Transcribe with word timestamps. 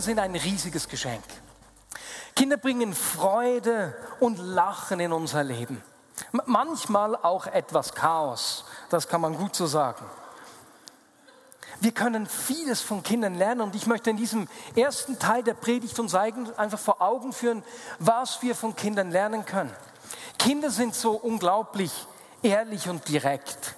Kinder 0.00 0.14
sind 0.14 0.18
ein 0.18 0.34
riesiges 0.34 0.88
Geschenk. 0.88 1.22
Kinder 2.34 2.56
bringen 2.56 2.94
Freude 2.94 3.94
und 4.18 4.38
Lachen 4.38 4.98
in 4.98 5.12
unser 5.12 5.44
Leben. 5.44 5.82
Manchmal 6.46 7.16
auch 7.16 7.46
etwas 7.46 7.92
Chaos, 7.92 8.64
das 8.88 9.08
kann 9.08 9.20
man 9.20 9.36
gut 9.36 9.54
so 9.54 9.66
sagen. 9.66 10.02
Wir 11.80 11.92
können 11.92 12.26
vieles 12.26 12.80
von 12.80 13.02
Kindern 13.02 13.34
lernen 13.34 13.60
und 13.60 13.74
ich 13.74 13.86
möchte 13.86 14.08
in 14.08 14.16
diesem 14.16 14.48
ersten 14.74 15.18
Teil 15.18 15.42
der 15.42 15.52
Predigt 15.52 15.98
uns 15.98 16.14
einfach 16.14 16.78
vor 16.78 17.02
Augen 17.02 17.34
führen, 17.34 17.62
was 17.98 18.40
wir 18.40 18.54
von 18.54 18.74
Kindern 18.74 19.10
lernen 19.10 19.44
können. 19.44 19.74
Kinder 20.38 20.70
sind 20.70 20.94
so 20.94 21.12
unglaublich 21.12 21.92
ehrlich 22.42 22.88
und 22.88 23.06
direkt. 23.06 23.76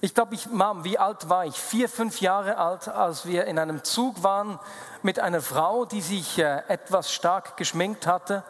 Ich 0.00 0.14
glaube, 0.14 0.34
ich, 0.34 0.48
Mom, 0.48 0.84
wie 0.84 0.98
alt 0.98 1.28
war 1.28 1.44
ich? 1.44 1.56
Vier, 1.56 1.88
fünf 1.88 2.20
Jahre 2.20 2.56
alt, 2.56 2.88
als 2.88 3.26
wir 3.26 3.46
in 3.46 3.58
einem 3.58 3.82
Zug 3.82 4.22
waren 4.22 4.60
mit 5.02 5.18
einer 5.18 5.40
Frau, 5.40 5.84
die 5.84 6.00
sich 6.00 6.38
äh, 6.38 6.62
etwas 6.68 7.12
stark 7.12 7.56
geschminkt 7.56 8.06
hatte. 8.06 8.44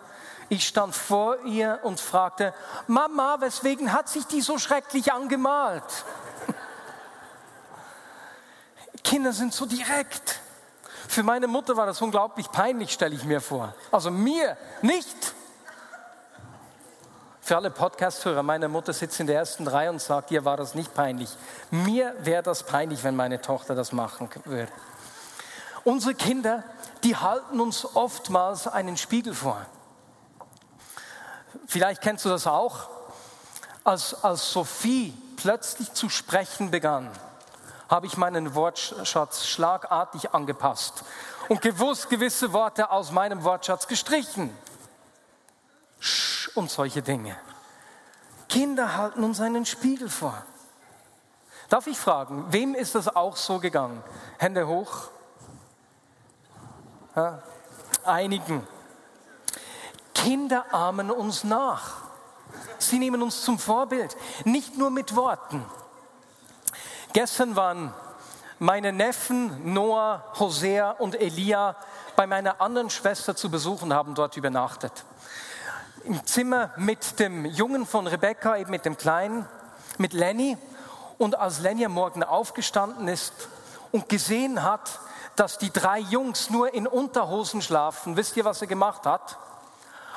Ich 0.51 0.67
stand 0.67 0.95
vor 0.95 1.43
ihr 1.45 1.81
und 1.83 2.01
fragte, 2.01 2.53
Mama, 2.87 3.39
weswegen 3.41 3.93
hat 3.93 4.09
sich 4.09 4.27
die 4.27 4.43
so 4.43 4.59
schrecklich 4.59 5.13
angemalt? 5.13 6.05
Kinder 9.05 9.33
sind 9.33 9.55
so 9.55 9.65
direkt. 9.65 10.41
Für 11.09 11.23
meine 11.23 11.47
Mutter 11.47 11.77
war 11.77 11.87
das 11.87 12.03
unglaublich 12.03 12.53
peinlich, 12.53 12.93
stelle 12.93 13.15
ich 13.15 13.25
mir 13.25 13.41
vor. 13.41 13.75
Also 13.91 14.11
mir 14.11 14.59
nicht. 14.83 15.35
Für 17.49 17.57
alle 17.57 17.71
Podcast-Hörer, 17.71 18.43
meine 18.43 18.69
Mutter 18.69 18.93
sitzt 18.93 19.21
in 19.21 19.27
der 19.27 19.37
ersten 19.37 19.67
Reihe 19.67 19.89
und 19.89 20.03
sagt, 20.03 20.31
ihr 20.31 20.45
war 20.45 20.59
das 20.59 20.75
nicht 20.75 20.93
peinlich. 20.93 21.31
Mir 21.71 22.15
wäre 22.19 22.43
das 22.43 22.63
peinlich, 22.63 23.03
wenn 23.05 23.17
meine 23.17 23.41
Tochter 23.41 23.75
das 23.75 23.91
machen 23.91 24.29
würde. 24.45 24.71
Unsere 25.83 26.15
Kinder, 26.15 26.63
die 27.05 27.17
halten 27.17 27.59
uns 27.59 27.87
oftmals 27.97 28.67
einen 28.67 28.99
Spiegel 28.99 29.33
vor. 29.33 29.65
Vielleicht 31.67 32.03
kennst 32.03 32.27
du 32.27 32.29
das 32.29 32.47
auch. 32.47 32.91
Als, 33.83 34.23
als 34.23 34.53
Sophie 34.53 35.15
plötzlich 35.39 35.95
zu 35.95 36.11
sprechen 36.11 36.71
begann, 36.71 37.11
habe 37.89 38.05
ich 38.05 38.19
meinen 38.19 38.55
Wortschatz 38.55 39.47
schlagartig 39.47 40.35
angepasst 40.35 41.03
und 41.49 41.63
gewusst 41.63 42.11
gewisse 42.11 42.53
Worte 42.53 42.91
aus 42.91 43.11
meinem 43.11 43.43
Wortschatz 43.43 43.89
gestrichen. 43.89 44.55
Und 46.59 46.73
solche 46.73 47.03
Dinge. 47.03 47.37
Kinder 48.49 48.97
halten 48.97 49.23
uns 49.23 49.41
einen 49.41 49.65
Spiegel 49.65 50.09
vor. 50.09 50.43
Darf 51.69 51.87
ich 51.87 51.97
fragen, 51.97 52.47
wem 52.51 52.75
ist 52.75 52.97
das 52.97 53.15
auch 53.15 53.37
so 53.37 53.61
gegangen? 53.61 54.03
Hände 54.39 54.67
hoch. 54.67 55.11
Ja, 57.15 57.41
einigen. 58.05 58.67
Kinder 60.15 60.65
ahmen 60.75 61.13
uns 61.13 61.45
nach. 61.45 61.99
Sie 62.79 62.99
nehmen 62.99 63.23
uns 63.23 63.43
zum 63.43 63.61
Vorbild, 63.61 64.17
nicht 64.45 64.77
nur 64.77 64.91
mit 64.91 65.15
Worten. 65.15 65.65
Gestern 67.13 67.55
waren 67.55 67.95
meine 68.59 68.93
Neffen 68.93 69.73
Noah, 69.75 70.25
Hosea 70.41 70.91
und 70.91 71.15
Elia 71.21 71.77
bei 72.17 72.27
meiner 72.27 72.61
anderen 72.61 72.91
Schwester 72.91 73.37
zu 73.37 73.49
besuchen, 73.49 73.95
haben 73.95 74.17
dort 74.17 74.37
übernachtet. 74.37 75.05
Im 76.09 76.25
Zimmer 76.25 76.71
mit 76.77 77.21
dem 77.21 77.45
Jungen 77.45 77.85
von 77.85 78.07
Rebecca, 78.07 78.57
eben 78.57 78.71
mit 78.71 78.87
dem 78.87 78.97
Kleinen, 78.97 79.47
mit 79.99 80.15
Lenny. 80.15 80.57
Und 81.19 81.39
als 81.39 81.61
Lenny 81.61 81.85
am 81.85 81.93
Morgen 81.93 82.23
aufgestanden 82.23 83.09
ist 83.09 83.35
und 83.93 84.09
gesehen 84.09 84.63
hat, 84.63 85.01
dass 85.37 85.59
die 85.59 85.71
drei 85.71 85.99
Jungs 85.99 86.49
nur 86.49 86.73
in 86.73 86.87
Unterhosen 86.87 87.61
schlafen, 87.61 88.17
wisst 88.17 88.39
ihr, 88.39 88.47
was 88.47 88.63
er 88.63 88.69
gemacht 88.69 89.05
hat? 89.05 89.37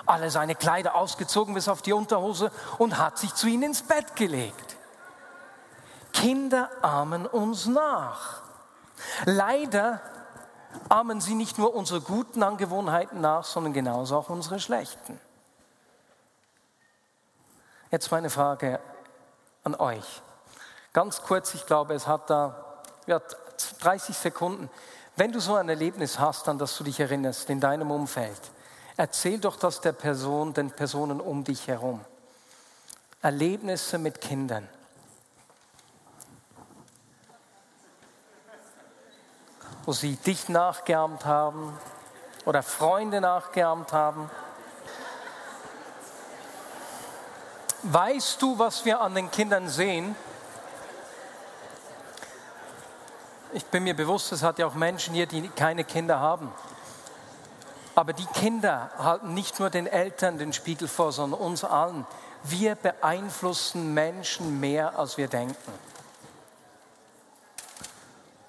alle 0.06 0.32
seine 0.32 0.56
Kleider 0.56 0.96
ausgezogen 0.96 1.54
bis 1.54 1.68
auf 1.68 1.82
die 1.82 1.94
Unterhose 1.94 2.52
und 2.78 2.98
hat 2.98 3.18
sich 3.18 3.36
zu 3.36 3.48
ihnen 3.48 3.64
ins 3.64 3.82
Bett 3.82 4.16
gelegt. 4.16 4.78
Kinder 6.14 6.70
ahmen 6.82 7.28
uns 7.28 7.66
nach. 7.66 8.42
Leider 9.26 10.00
ahmen 10.88 11.20
sie 11.20 11.36
nicht 11.36 11.58
nur 11.58 11.76
unsere 11.76 12.00
guten 12.00 12.44
Angewohnheiten 12.44 13.20
nach, 13.20 13.44
sondern 13.44 13.74
genauso 13.74 14.18
auch 14.18 14.30
unsere 14.30 14.60
schlechten. 14.60 15.20
Jetzt 17.92 18.12
meine 18.12 18.30
Frage 18.30 18.80
an 19.64 19.76
euch. 19.76 20.22
Ganz 20.94 21.22
kurz, 21.22 21.54
ich 21.54 21.66
glaube, 21.66 21.94
es 21.94 22.08
hat 22.08 22.30
da 22.30 22.82
ja, 23.06 23.22
30 23.82 24.18
Sekunden. 24.18 24.70
Wenn 25.16 25.32
du 25.32 25.40
so 25.40 25.56
ein 25.56 25.70
Erlebnis 25.70 26.18
hast, 26.18 26.50
an 26.50 26.58
das 26.58 26.76
du 26.78 26.84
dich 26.84 27.00
erinnerst 27.00 27.50
in 27.50 27.60
deinem 27.60 27.92
Umfeld, 27.92 28.42
Erzähl 28.98 29.40
doch 29.40 29.56
das 29.56 29.82
der 29.82 29.94
Person, 29.94 30.54
den 30.54 30.70
Personen 30.70 31.22
um 31.22 31.44
dich 31.44 31.68
herum. 31.68 32.02
Erlebnisse 33.22 33.98
mit 33.98 34.22
Kindern. 34.22 34.68
Wo 39.86 39.94
sie 39.94 40.18
dich 40.18 40.50
nachgeahmt 40.50 41.26
haben 41.26 41.76
oder 42.46 42.62
Freunde 42.62 43.22
nachgeahmt 43.22 43.94
haben. 43.94 44.30
Weißt 47.84 48.42
du, 48.42 48.60
was 48.60 48.86
wir 48.86 49.02
an 49.02 49.16
den 49.16 49.32
Kindern 49.32 49.68
sehen? 49.68 50.16
Ich 53.54 53.66
bin 53.66 53.84
mir 53.84 53.96
bewusst, 53.96 54.32
es 54.32 54.44
hat 54.44 54.60
ja 54.60 54.68
auch 54.68 54.76
Menschen 54.76 55.14
hier, 55.14 55.26
die 55.26 55.50
keine 55.50 55.84
Kinder 55.84 56.20
haben. 56.20 56.52
Aber 57.96 58.14
die 58.14 58.26
Kinder 58.28 58.90
halten 58.98 59.34
nicht 59.34 59.60
nur 59.60 59.70
den 59.70 59.88
Eltern 59.88 60.38
den 60.38 60.54
Spiegel 60.54 60.88
vor, 60.88 61.12
sondern 61.12 61.40
uns 61.42 61.64
allen. 61.64 62.06
Wir 62.44 62.76
beeinflussen 62.76 63.94
Menschen 63.94 64.60
mehr, 64.60 64.98
als 64.98 65.18
wir 65.18 65.28
denken. 65.28 65.74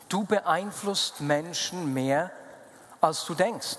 Du 0.08 0.24
beeinflusst 0.24 1.20
Menschen 1.20 1.92
mehr, 1.92 2.30
als 3.00 3.24
du 3.24 3.34
denkst. 3.34 3.78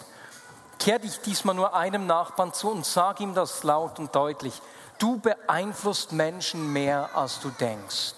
Kehr 0.80 1.00
dich 1.00 1.22
diesmal 1.22 1.56
nur 1.56 1.74
einem 1.74 2.08
Nachbarn 2.08 2.54
zu 2.54 2.70
und 2.70 2.86
sag 2.86 3.20
ihm 3.22 3.34
das 3.34 3.64
laut 3.64 4.00
und 4.00 4.14
deutlich. 4.14 4.62
Du 5.04 5.18
beeinflusst 5.18 6.14
Menschen 6.14 6.72
mehr, 6.72 7.10
als 7.14 7.42
du 7.42 7.50
denkst. 7.50 8.14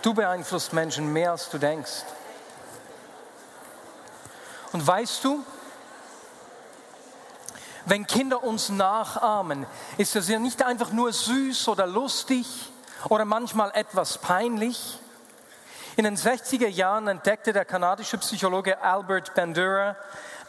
Du 0.00 0.14
beeinflusst 0.14 0.72
Menschen 0.72 1.12
mehr, 1.12 1.32
als 1.32 1.50
du 1.50 1.58
denkst. 1.58 2.04
Und 4.72 4.86
weißt 4.86 5.22
du, 5.24 5.44
wenn 7.84 8.06
Kinder 8.06 8.42
uns 8.42 8.70
nachahmen, 8.70 9.66
ist 9.98 10.16
das 10.16 10.28
ja 10.28 10.38
nicht 10.38 10.62
einfach 10.62 10.90
nur 10.90 11.12
süß 11.12 11.68
oder 11.68 11.86
lustig 11.86 12.46
oder 13.10 13.26
manchmal 13.26 13.72
etwas 13.74 14.16
peinlich. 14.16 14.98
In 15.96 16.04
den 16.04 16.16
60er 16.16 16.68
Jahren 16.68 17.08
entdeckte 17.08 17.52
der 17.52 17.66
kanadische 17.66 18.16
Psychologe 18.16 18.80
Albert 18.80 19.34
Bandura, 19.34 19.96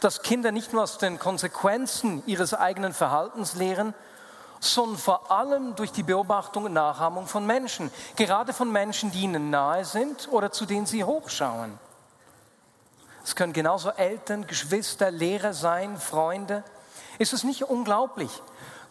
dass 0.00 0.22
Kinder 0.22 0.52
nicht 0.52 0.72
nur 0.72 0.82
aus 0.82 0.98
den 0.98 1.18
Konsequenzen 1.18 2.22
ihres 2.26 2.54
eigenen 2.54 2.92
Verhaltens 2.92 3.54
lehren, 3.54 3.94
sondern 4.60 4.98
vor 4.98 5.30
allem 5.30 5.76
durch 5.76 5.92
die 5.92 6.02
Beobachtung 6.02 6.64
und 6.64 6.72
Nachahmung 6.72 7.26
von 7.26 7.46
Menschen, 7.46 7.90
gerade 8.16 8.52
von 8.52 8.70
Menschen, 8.72 9.10
die 9.10 9.22
ihnen 9.22 9.50
nahe 9.50 9.84
sind 9.84 10.28
oder 10.30 10.52
zu 10.52 10.66
denen 10.66 10.86
sie 10.86 11.04
hochschauen. 11.04 11.78
Es 13.24 13.34
können 13.34 13.52
genauso 13.52 13.90
Eltern, 13.90 14.46
Geschwister, 14.46 15.10
Lehrer 15.10 15.54
sein, 15.54 15.98
Freunde. 15.98 16.62
Ist 17.18 17.32
es 17.32 17.42
nicht 17.42 17.64
unglaublich? 17.64 18.30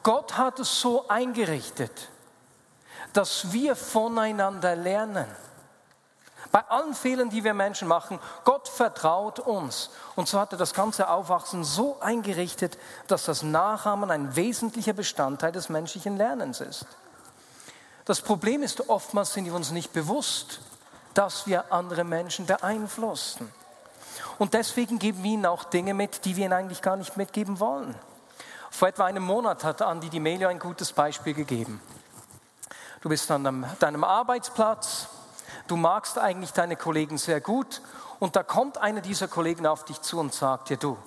Gott 0.02 0.38
hat 0.38 0.60
es 0.60 0.82
so 0.82 1.08
eingerichtet, 1.08 2.10
dass 3.14 3.52
wir 3.54 3.76
voneinander 3.76 4.76
lernen. 4.76 5.28
Bei 6.54 6.64
allen 6.70 6.94
Fehlern, 6.94 7.32
die 7.32 7.44
wir 7.44 7.56
Menschen 7.56 7.88
machen, 7.88 8.20
Gott 8.44 8.68
vertraut 8.68 9.40
uns. 9.40 9.90
Und 10.16 10.28
so 10.28 10.40
hat 10.40 10.52
er 10.52 10.60
das 10.60 10.76
ganze 10.76 11.10
Aufwachsen 11.10 11.64
so 11.64 11.98
eingerichtet, 12.00 12.78
dass 13.08 13.26
das 13.26 13.42
Nachahmen 13.42 14.12
ein 14.12 14.36
wesentlicher 14.36 14.94
Bestandteil 14.94 15.52
des 15.52 15.70
menschlichen 15.70 16.16
Lernens 16.16 16.62
ist. 16.62 16.86
Das 18.06 18.22
Problem 18.22 18.62
ist, 18.62 18.88
oftmals 18.88 19.34
sind 19.34 19.46
wir 19.46 19.56
uns 19.56 19.72
nicht 19.72 19.94
bewusst, 19.94 20.60
dass 21.16 21.48
wir 21.48 21.74
andere 21.74 22.04
Menschen 22.04 22.46
beeinflussen. 22.46 23.52
Und 24.38 24.54
deswegen 24.54 25.00
geben 25.00 25.24
wir 25.24 25.32
ihnen 25.32 25.48
auch 25.48 25.64
Dinge 25.64 25.96
mit, 25.96 26.24
die 26.24 26.36
wir 26.36 26.46
ihnen 26.46 26.54
eigentlich 26.54 26.84
gar 26.84 26.98
nicht 26.98 27.18
mitgeben 27.18 27.60
wollen. 27.60 27.96
Vor 28.70 28.90
etwa 28.90 29.06
einem 29.06 29.24
Monat 29.24 29.64
hat 29.64 29.82
Andi 29.82 30.08
Di 30.08 30.20
Melio 30.20 30.50
ein 30.50 30.60
gutes 30.60 30.94
Beispiel 30.94 31.34
gegeben. 31.34 31.82
Du 33.02 33.10
bist 33.10 33.32
an 33.32 33.66
deinem 33.80 34.04
Arbeitsplatz, 34.04 35.08
du 35.68 35.76
magst 35.76 36.18
eigentlich 36.18 36.52
deine 36.52 36.76
Kollegen 36.76 37.18
sehr 37.18 37.42
gut 37.42 37.82
und 38.20 38.36
da 38.36 38.44
kommt 38.44 38.78
einer 38.78 39.02
dieser 39.02 39.28
Kollegen 39.28 39.66
auf 39.66 39.86
dich 39.86 40.02
zu 40.02 40.20
und 40.20 40.34
sagt 40.34 40.70
dir, 40.70 40.78
du, 40.78 40.98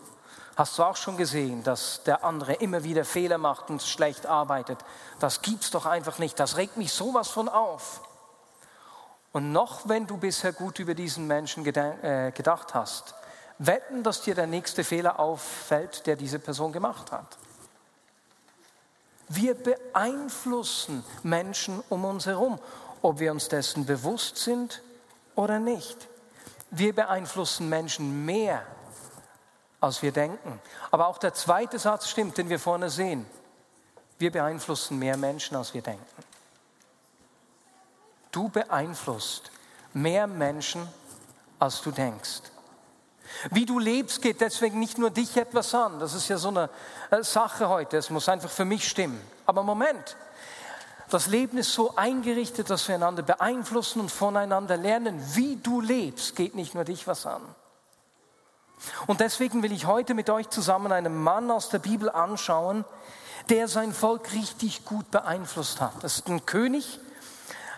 hast 0.56 0.78
du 0.78 0.82
auch 0.82 0.96
schon 0.96 1.16
gesehen, 1.16 1.62
dass 1.62 2.02
der 2.04 2.24
andere 2.24 2.54
immer 2.54 2.84
wieder 2.84 3.04
Fehler 3.04 3.38
macht 3.38 3.70
und 3.70 3.82
schlecht 3.82 4.26
arbeitet? 4.26 4.78
Das 5.18 5.42
gibt's 5.42 5.70
doch 5.70 5.86
einfach 5.86 6.18
nicht, 6.18 6.38
das 6.40 6.56
regt 6.56 6.76
mich 6.76 6.92
sowas 6.92 7.28
von 7.28 7.48
auf. 7.48 8.00
Und 9.32 9.52
noch 9.52 9.88
wenn 9.88 10.06
du 10.06 10.16
bisher 10.16 10.52
gut 10.52 10.78
über 10.78 10.94
diesen 10.94 11.26
Menschen 11.26 11.64
äh, 11.66 12.32
gedacht 12.34 12.74
hast, 12.74 13.14
wetten, 13.58 14.02
dass 14.02 14.22
dir 14.22 14.34
der 14.34 14.46
nächste 14.46 14.84
Fehler 14.84 15.18
auffällt, 15.18 16.06
der 16.06 16.16
diese 16.16 16.38
Person 16.38 16.72
gemacht 16.72 17.12
hat. 17.12 17.36
Wir 19.28 19.54
beeinflussen 19.54 21.04
Menschen 21.22 21.82
um 21.88 22.04
uns 22.04 22.26
herum, 22.26 22.58
ob 23.06 23.20
wir 23.20 23.30
uns 23.30 23.48
dessen 23.48 23.86
bewusst 23.86 24.36
sind 24.36 24.82
oder 25.36 25.60
nicht. 25.60 26.08
Wir 26.70 26.92
beeinflussen 26.92 27.68
Menschen 27.68 28.26
mehr, 28.26 28.66
als 29.80 30.02
wir 30.02 30.10
denken. 30.10 30.60
Aber 30.90 31.06
auch 31.06 31.18
der 31.18 31.32
zweite 31.32 31.78
Satz 31.78 32.08
stimmt, 32.08 32.36
den 32.36 32.48
wir 32.48 32.58
vorne 32.58 32.90
sehen. 32.90 33.24
Wir 34.18 34.32
beeinflussen 34.32 34.98
mehr 34.98 35.16
Menschen, 35.16 35.56
als 35.56 35.72
wir 35.72 35.82
denken. 35.82 36.04
Du 38.32 38.48
beeinflusst 38.48 39.52
mehr 39.92 40.26
Menschen, 40.26 40.88
als 41.60 41.82
du 41.82 41.92
denkst. 41.92 42.42
Wie 43.50 43.66
du 43.66 43.78
lebst, 43.78 44.20
geht 44.20 44.40
deswegen 44.40 44.80
nicht 44.80 44.98
nur 44.98 45.10
dich 45.10 45.36
etwas 45.36 45.72
an. 45.74 46.00
Das 46.00 46.12
ist 46.12 46.28
ja 46.28 46.38
so 46.38 46.48
eine 46.48 46.70
äh, 47.10 47.22
Sache 47.22 47.68
heute. 47.68 47.98
Es 47.98 48.10
muss 48.10 48.28
einfach 48.28 48.50
für 48.50 48.64
mich 48.64 48.88
stimmen. 48.88 49.20
Aber 49.46 49.62
Moment, 49.62 50.16
das 51.10 51.28
Leben 51.28 51.58
ist 51.58 51.72
so 51.72 51.94
eingerichtet, 51.96 52.70
dass 52.70 52.88
wir 52.88 52.96
einander 52.96 53.22
beeinflussen 53.22 54.00
und 54.00 54.10
voneinander 54.10 54.76
lernen. 54.76 55.20
Wie 55.34 55.56
du 55.56 55.80
lebst, 55.80 56.34
geht 56.34 56.54
nicht 56.54 56.74
nur 56.74 56.84
dich 56.84 57.06
was 57.06 57.26
an. 57.26 57.42
Und 59.06 59.20
deswegen 59.20 59.62
will 59.62 59.72
ich 59.72 59.86
heute 59.86 60.14
mit 60.14 60.30
euch 60.30 60.48
zusammen 60.50 60.92
einen 60.92 61.22
Mann 61.22 61.50
aus 61.50 61.68
der 61.68 61.78
Bibel 61.78 62.10
anschauen, 62.10 62.84
der 63.48 63.68
sein 63.68 63.92
Volk 63.92 64.32
richtig 64.32 64.84
gut 64.84 65.10
beeinflusst 65.10 65.80
hat. 65.80 65.92
Das 66.02 66.16
ist 66.16 66.28
ein 66.28 66.44
König, 66.46 66.98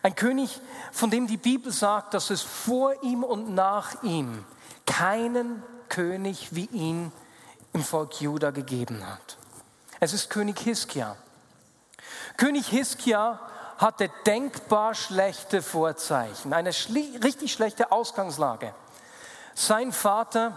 ein 0.02 0.14
König, 0.14 0.60
von 0.92 1.10
dem 1.10 1.26
die 1.26 1.36
Bibel 1.36 1.72
sagt, 1.72 2.14
dass 2.14 2.30
es 2.30 2.42
vor 2.42 3.02
ihm 3.02 3.22
und 3.22 3.54
nach 3.54 4.02
ihm 4.02 4.44
keinen 4.86 5.62
König 5.88 6.54
wie 6.54 6.66
ihn 6.66 7.12
im 7.72 7.82
Volk 7.82 8.20
Juda 8.20 8.50
gegeben 8.50 9.06
hat. 9.06 9.36
Es 10.00 10.12
ist 10.12 10.30
König 10.30 10.58
Hiskia. 10.60 11.16
König 12.38 12.68
Hiskia 12.68 13.40
hatte 13.78 14.08
denkbar 14.24 14.94
schlechte 14.94 15.60
Vorzeichen, 15.60 16.52
eine 16.52 16.70
richtig 16.70 17.52
schlechte 17.52 17.92
Ausgangslage. 17.92 18.72
Sein 19.54 19.92
Vater 19.92 20.52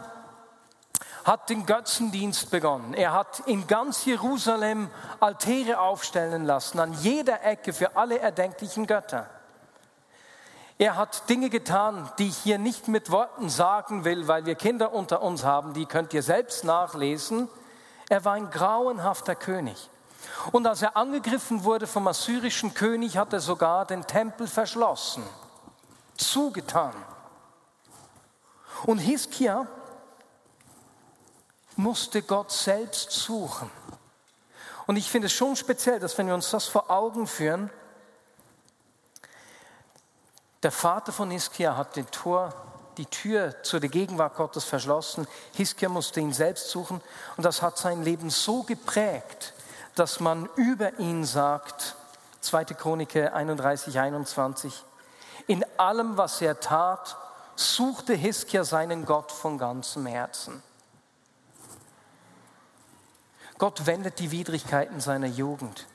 hat 1.23 1.49
den 1.49 1.65
Götzendienst 1.65 2.51
begonnen. 2.51 2.93
Er 2.93 3.13
hat 3.13 3.41
in 3.47 3.65
ganz 3.65 4.05
Jerusalem 4.05 4.91
Altäre 5.19 5.79
aufstellen 5.79 6.45
lassen, 6.45 6.79
an 6.79 6.93
jeder 6.93 7.43
Ecke 7.43 7.73
für 7.73 7.95
alle 7.95 8.19
erdenklichen 8.19 8.85
Götter. 8.85 9.27
Er 10.77 10.95
hat 10.95 11.29
Dinge 11.29 11.49
getan, 11.49 12.11
die 12.19 12.27
ich 12.27 12.37
hier 12.37 12.59
nicht 12.59 12.87
mit 12.89 13.09
Worten 13.09 13.49
sagen 13.49 14.05
will, 14.05 14.27
weil 14.27 14.45
wir 14.45 14.55
Kinder 14.55 14.93
unter 14.93 15.23
uns 15.23 15.43
haben, 15.43 15.73
die 15.73 15.87
könnt 15.87 16.13
ihr 16.13 16.23
selbst 16.23 16.63
nachlesen. 16.63 17.49
Er 18.07 18.23
war 18.23 18.33
ein 18.33 18.51
grauenhafter 18.51 19.33
König. 19.33 19.89
Und 20.51 20.67
als 20.67 20.81
er 20.81 20.97
angegriffen 20.97 21.63
wurde 21.63 21.87
vom 21.87 22.07
assyrischen 22.07 22.73
König, 22.73 23.17
hat 23.17 23.33
er 23.33 23.39
sogar 23.39 23.85
den 23.85 24.05
Tempel 24.05 24.47
verschlossen, 24.47 25.23
zugetan. 26.17 26.93
Und 28.85 28.99
Hiskia 28.99 29.67
musste 31.75 32.21
Gott 32.21 32.51
selbst 32.51 33.11
suchen. 33.11 33.69
Und 34.87 34.95
ich 34.95 35.09
finde 35.09 35.27
es 35.27 35.33
schon 35.33 35.55
speziell, 35.55 35.99
dass 35.99 36.17
wenn 36.17 36.27
wir 36.27 36.33
uns 36.33 36.49
das 36.49 36.67
vor 36.67 36.89
Augen 36.89 37.27
führen, 37.27 37.69
der 40.63 40.71
Vater 40.71 41.11
von 41.11 41.31
Hiskia 41.31 41.75
hat 41.75 41.95
den 41.95 42.09
Tor, 42.11 42.53
die 42.97 43.05
Tür 43.05 43.63
zu 43.63 43.79
der 43.79 43.89
Gegenwart 43.89 44.35
Gottes 44.35 44.63
verschlossen. 44.63 45.27
Hiskia 45.53 45.89
musste 45.89 46.19
ihn 46.19 46.33
selbst 46.33 46.69
suchen 46.69 47.01
und 47.37 47.43
das 47.43 47.61
hat 47.61 47.77
sein 47.77 48.03
Leben 48.03 48.29
so 48.29 48.63
geprägt, 48.63 49.53
dass 50.01 50.19
man 50.19 50.49
über 50.55 50.97
ihn 50.97 51.23
sagt, 51.23 51.95
2. 52.39 52.65
Chronike 52.73 53.33
31, 53.33 53.99
21, 53.99 54.83
in 55.45 55.63
allem, 55.77 56.17
was 56.17 56.41
er 56.41 56.59
tat, 56.59 57.15
suchte 57.55 58.15
Hiskia 58.15 58.63
seinen 58.63 59.05
Gott 59.05 59.31
von 59.31 59.59
ganzem 59.59 60.07
Herzen. 60.07 60.63
Gott 63.59 63.85
wendet 63.85 64.17
die 64.17 64.31
Widrigkeiten 64.31 65.01
seiner 65.01 65.27
Jugd. 65.27 65.85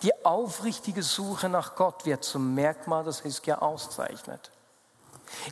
Die 0.00 0.24
aufrichtige 0.24 1.02
Suche 1.02 1.50
nach 1.50 1.74
Gott 1.74 2.06
wird 2.06 2.24
zum 2.24 2.54
Merkmal, 2.54 3.04
das 3.04 3.20
Hiskia 3.20 3.58
auszeichnet. 3.58 4.50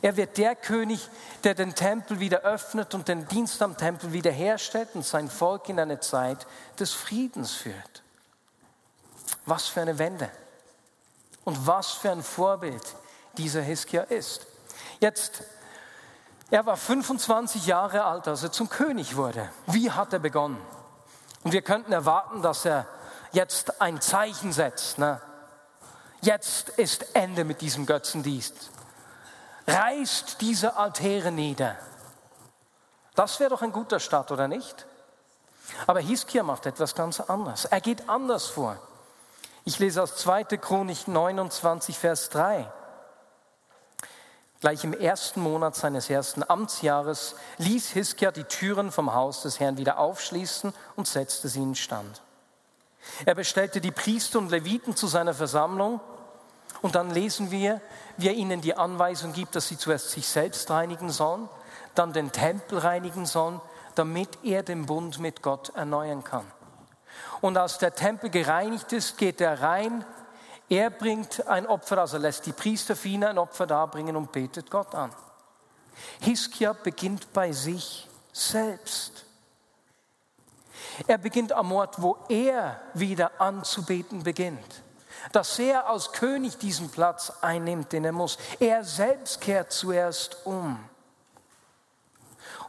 Er 0.01 0.17
wird 0.17 0.37
der 0.37 0.55
König, 0.55 1.09
der 1.43 1.53
den 1.53 1.75
Tempel 1.75 2.19
wieder 2.19 2.39
öffnet 2.41 2.93
und 2.93 3.07
den 3.07 3.27
Dienst 3.27 3.61
am 3.61 3.77
Tempel 3.77 4.13
wiederherstellt 4.13 4.89
und 4.93 5.05
sein 5.05 5.29
Volk 5.29 5.69
in 5.69 5.79
eine 5.79 5.99
Zeit 5.99 6.47
des 6.79 6.93
Friedens 6.93 7.53
führt. 7.53 8.03
Was 9.45 9.67
für 9.67 9.81
eine 9.81 9.97
Wende 9.99 10.29
und 11.43 11.65
was 11.65 11.91
für 11.91 12.11
ein 12.11 12.23
Vorbild 12.23 12.83
dieser 13.37 13.61
Hiskia 13.61 14.03
ist. 14.03 14.45
Jetzt, 14.99 15.43
er 16.49 16.65
war 16.65 16.77
25 16.77 17.65
Jahre 17.65 18.03
alt, 18.03 18.27
als 18.27 18.43
er 18.43 18.51
zum 18.51 18.69
König 18.69 19.15
wurde. 19.15 19.49
Wie 19.67 19.91
hat 19.91 20.13
er 20.13 20.19
begonnen? 20.19 20.57
Und 21.43 21.53
wir 21.53 21.61
könnten 21.61 21.91
erwarten, 21.91 22.41
dass 22.41 22.65
er 22.65 22.87
jetzt 23.31 23.81
ein 23.81 24.01
Zeichen 24.01 24.51
setzt. 24.51 24.97
Ne? 24.97 25.21
Jetzt 26.21 26.69
ist 26.69 27.15
Ende 27.15 27.43
mit 27.43 27.61
diesem 27.61 27.85
Götzendienst. 27.85 28.71
Reißt 29.67 30.39
diese 30.39 30.77
Altäre 30.77 31.31
nieder. 31.31 31.75
Das 33.15 33.39
wäre 33.39 33.49
doch 33.49 33.61
ein 33.61 33.73
guter 33.73 33.99
Start, 33.99 34.31
oder 34.31 34.47
nicht? 34.47 34.85
Aber 35.85 35.99
Hiskia 35.99 36.43
macht 36.43 36.65
etwas 36.65 36.95
ganz 36.95 37.19
anderes. 37.19 37.65
Er 37.65 37.81
geht 37.81 38.07
anders 38.07 38.47
vor. 38.47 38.77
Ich 39.65 39.79
lese 39.79 40.01
aus 40.01 40.15
2. 40.15 40.45
Chronik 40.57 41.07
29, 41.07 41.97
Vers 41.97 42.29
3. 42.29 42.71
Gleich 44.61 44.83
im 44.83 44.93
ersten 44.93 45.41
Monat 45.41 45.75
seines 45.75 46.09
ersten 46.09 46.43
Amtsjahres 46.47 47.35
ließ 47.57 47.89
Hiskia 47.89 48.31
die 48.31 48.45
Türen 48.45 48.91
vom 48.91 49.13
Haus 49.13 49.41
des 49.41 49.59
Herrn 49.59 49.77
wieder 49.77 49.99
aufschließen 49.99 50.73
und 50.95 51.07
setzte 51.07 51.49
sie 51.49 51.61
in 51.61 51.75
Stand. 51.75 52.21
Er 53.25 53.35
bestellte 53.35 53.81
die 53.81 53.91
Priester 53.91 54.39
und 54.39 54.49
Leviten 54.49 54.95
zu 54.95 55.07
seiner 55.07 55.33
Versammlung 55.33 55.99
und 56.81 56.95
dann 56.95 57.11
lesen 57.11 57.51
wir, 57.51 57.81
wie 58.17 58.27
er 58.27 58.33
ihnen 58.33 58.61
die 58.61 58.75
Anweisung 58.75 59.33
gibt, 59.33 59.55
dass 59.55 59.67
sie 59.67 59.77
zuerst 59.77 60.11
sich 60.11 60.27
selbst 60.27 60.69
reinigen 60.69 61.09
sollen, 61.09 61.49
dann 61.95 62.13
den 62.13 62.31
Tempel 62.31 62.79
reinigen 62.79 63.25
sollen, 63.25 63.59
damit 63.95 64.29
er 64.43 64.63
den 64.63 64.85
Bund 64.85 65.19
mit 65.19 65.41
Gott 65.41 65.69
erneuern 65.75 66.23
kann. 66.23 66.45
Und 67.41 67.57
als 67.57 67.77
der 67.77 67.95
Tempel 67.95 68.29
gereinigt 68.29 68.91
ist, 68.93 69.17
geht 69.17 69.41
er 69.41 69.61
rein, 69.61 70.05
er 70.69 70.89
bringt 70.89 71.47
ein 71.47 71.65
Opfer, 71.65 71.99
also 71.99 72.17
lässt 72.17 72.45
die 72.45 72.51
Priester 72.51 72.95
ein 73.03 73.37
Opfer 73.37 73.65
darbringen 73.65 74.15
und 74.15 74.31
betet 74.31 74.69
Gott 74.69 74.93
an. 74.93 75.11
Hiskia 76.21 76.73
beginnt 76.73 77.31
bei 77.33 77.51
sich 77.51 78.07
selbst. 78.33 79.25
Er 81.07 81.17
beginnt 81.17 81.53
am 81.53 81.71
Ort, 81.71 82.01
wo 82.01 82.17
er 82.29 82.81
wieder 82.93 83.39
anzubeten 83.39 84.23
beginnt. 84.23 84.83
Dass 85.31 85.59
er 85.59 85.87
als 85.89 86.11
König 86.11 86.57
diesen 86.57 86.89
Platz 86.89 87.31
einnimmt, 87.41 87.91
den 87.91 88.05
er 88.05 88.11
muss. 88.11 88.37
Er 88.59 88.83
selbst 88.83 89.41
kehrt 89.41 89.71
zuerst 89.71 90.37
um. 90.45 90.79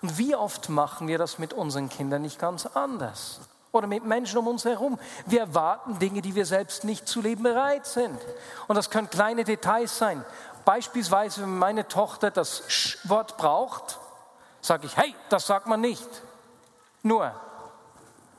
Und 0.01 0.19
wie 0.19 0.35
oft 0.35 0.69
machen 0.69 1.09
wir 1.09 1.19
das 1.19 1.39
mit 1.39 1.53
unseren 1.53 1.89
Kindern 1.89 2.23
nicht 2.23 2.39
ganz 2.39 2.67
anders? 2.67 3.41
Oder 3.73 3.87
mit 3.87 4.05
Menschen 4.05 4.39
um 4.39 4.47
uns 4.47 4.65
herum. 4.65 4.99
Wir 5.27 5.41
erwarten 5.41 5.99
Dinge, 5.99 6.23
die 6.23 6.35
wir 6.35 6.47
selbst 6.47 6.85
nicht 6.85 7.07
zu 7.07 7.21
leben 7.21 7.43
bereit 7.43 7.87
sind. 7.87 8.19
Und 8.67 8.77
das 8.77 8.91
können 8.91 9.11
kleine 9.11 9.45
Details 9.45 9.99
sein. 9.99 10.25
Beispielsweise, 10.65 11.43
wenn 11.43 11.59
meine 11.59 11.87
Tochter 11.89 12.31
das 12.31 12.99
Wort 13.05 13.37
braucht, 13.37 13.99
sage 14.61 14.87
ich, 14.87 14.97
hey, 14.97 15.15
das 15.29 15.47
sagt 15.47 15.67
man 15.67 15.81
nicht. 15.81 16.09
Nur, 17.03 17.33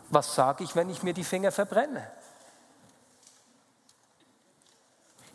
was 0.09 0.35
sage 0.35 0.63
ich, 0.63 0.75
wenn 0.75 0.89
ich 0.89 1.03
mir 1.03 1.13
die 1.13 1.23
Finger 1.23 1.51
verbrenne? 1.51 2.09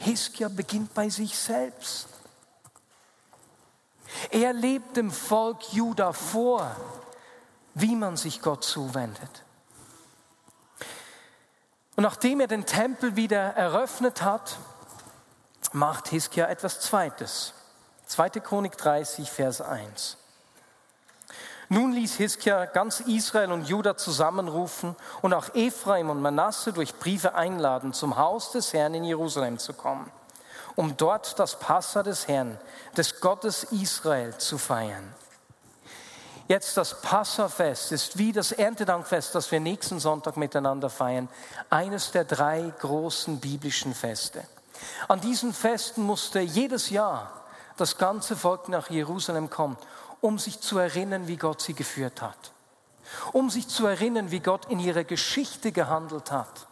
Hiskia 0.04 0.48
beginnt 0.48 0.92
bei 0.94 1.08
sich 1.08 1.36
selbst. 1.36 2.08
Er 4.30 4.52
lebt 4.52 4.96
dem 4.96 5.10
Volk 5.10 5.72
Juda 5.72 6.12
vor, 6.12 6.76
wie 7.74 7.96
man 7.96 8.16
sich 8.16 8.42
Gott 8.42 8.64
zuwendet. 8.64 9.42
Und 11.96 12.02
nachdem 12.02 12.40
er 12.40 12.46
den 12.46 12.66
Tempel 12.66 13.16
wieder 13.16 13.54
eröffnet 13.54 14.22
hat, 14.22 14.58
macht 15.72 16.08
Hiskia 16.08 16.46
etwas 16.46 16.80
Zweites. 16.80 17.54
2. 18.06 18.30
Chronik 18.30 18.76
30, 18.76 19.30
Vers 19.30 19.60
1. 19.60 20.18
Nun 21.68 21.92
ließ 21.92 22.16
Hiskia 22.16 22.66
ganz 22.66 23.00
Israel 23.00 23.52
und 23.52 23.68
Juda 23.68 23.96
zusammenrufen 23.96 24.96
und 25.22 25.32
auch 25.32 25.54
Ephraim 25.54 26.10
und 26.10 26.20
Manasse 26.20 26.72
durch 26.72 26.94
Briefe 26.94 27.34
einladen, 27.34 27.92
zum 27.92 28.16
Haus 28.16 28.52
des 28.52 28.72
Herrn 28.72 28.94
in 28.94 29.04
Jerusalem 29.04 29.58
zu 29.58 29.72
kommen, 29.72 30.10
um 30.76 30.96
dort 30.96 31.38
das 31.38 31.58
Passa 31.58 32.02
des 32.02 32.28
Herrn, 32.28 32.58
des 32.96 33.20
Gottes 33.20 33.64
Israel, 33.64 34.36
zu 34.36 34.58
feiern. 34.58 35.14
Jetzt 36.46 36.76
das 36.76 37.00
Passafest 37.00 37.92
ist 37.92 38.18
wie 38.18 38.32
das 38.32 38.52
Erntedankfest, 38.52 39.34
das 39.34 39.50
wir 39.50 39.60
nächsten 39.60 39.98
Sonntag 39.98 40.36
miteinander 40.36 40.90
feiern, 40.90 41.30
eines 41.70 42.10
der 42.10 42.24
drei 42.24 42.70
großen 42.80 43.40
biblischen 43.40 43.94
Feste. 43.94 44.42
An 45.08 45.22
diesen 45.22 45.54
Festen 45.54 46.02
musste 46.02 46.40
jedes 46.40 46.90
Jahr 46.90 47.32
das 47.78 47.96
ganze 47.96 48.36
Volk 48.36 48.68
nach 48.68 48.90
Jerusalem 48.90 49.48
kommen, 49.48 49.78
um 50.24 50.38
sich 50.38 50.58
zu 50.58 50.78
erinnern, 50.78 51.28
wie 51.28 51.36
Gott 51.36 51.60
sie 51.60 51.74
geführt 51.74 52.22
hat, 52.22 52.52
um 53.34 53.50
sich 53.50 53.68
zu 53.68 53.86
erinnern, 53.86 54.30
wie 54.30 54.40
Gott 54.40 54.64
in 54.70 54.80
ihrer 54.80 55.04
Geschichte 55.04 55.70
gehandelt 55.70 56.30
hat. 56.30 56.66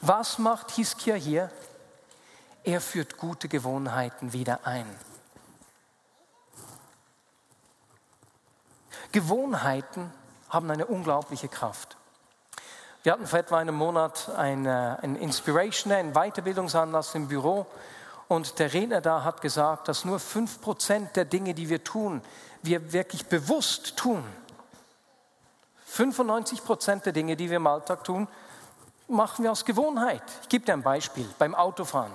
Was 0.00 0.38
macht 0.38 0.70
Hiskia 0.70 1.16
hier? 1.16 1.50
Er 2.62 2.80
führt 2.80 3.18
gute 3.18 3.46
Gewohnheiten 3.46 4.32
wieder 4.32 4.66
ein. 4.66 4.86
Gewohnheiten 9.12 10.10
haben 10.48 10.70
eine 10.70 10.86
unglaubliche 10.86 11.48
Kraft. 11.48 11.98
Wir 13.02 13.12
hatten 13.12 13.26
vor 13.26 13.38
etwa 13.38 13.58
einem 13.58 13.74
Monat 13.74 14.30
ein, 14.30 14.64
äh, 14.64 14.96
ein 15.02 15.16
Inspiration, 15.16 15.92
einen 15.92 16.14
Weiterbildungsanlass 16.14 17.14
im 17.16 17.28
Büro 17.28 17.66
und 18.28 18.58
der 18.58 18.72
Redner 18.72 19.00
da 19.00 19.24
hat 19.24 19.40
gesagt, 19.40 19.88
dass 19.88 20.04
nur 20.04 20.18
5% 20.18 21.12
der 21.12 21.24
Dinge, 21.24 21.54
die 21.54 21.68
wir 21.68 21.84
tun, 21.84 22.22
wir 22.62 22.92
wirklich 22.92 23.26
bewusst 23.26 23.96
tun. 23.96 24.24
95% 25.92 27.02
der 27.02 27.12
Dinge, 27.12 27.36
die 27.36 27.50
wir 27.50 27.58
im 27.58 27.66
Alltag 27.66 28.04
tun, 28.04 28.26
machen 29.08 29.44
wir 29.44 29.52
aus 29.52 29.64
Gewohnheit. 29.64 30.22
Ich 30.42 30.48
gebe 30.48 30.64
dir 30.64 30.72
ein 30.72 30.82
Beispiel 30.82 31.28
beim 31.38 31.54
Autofahren. 31.54 32.12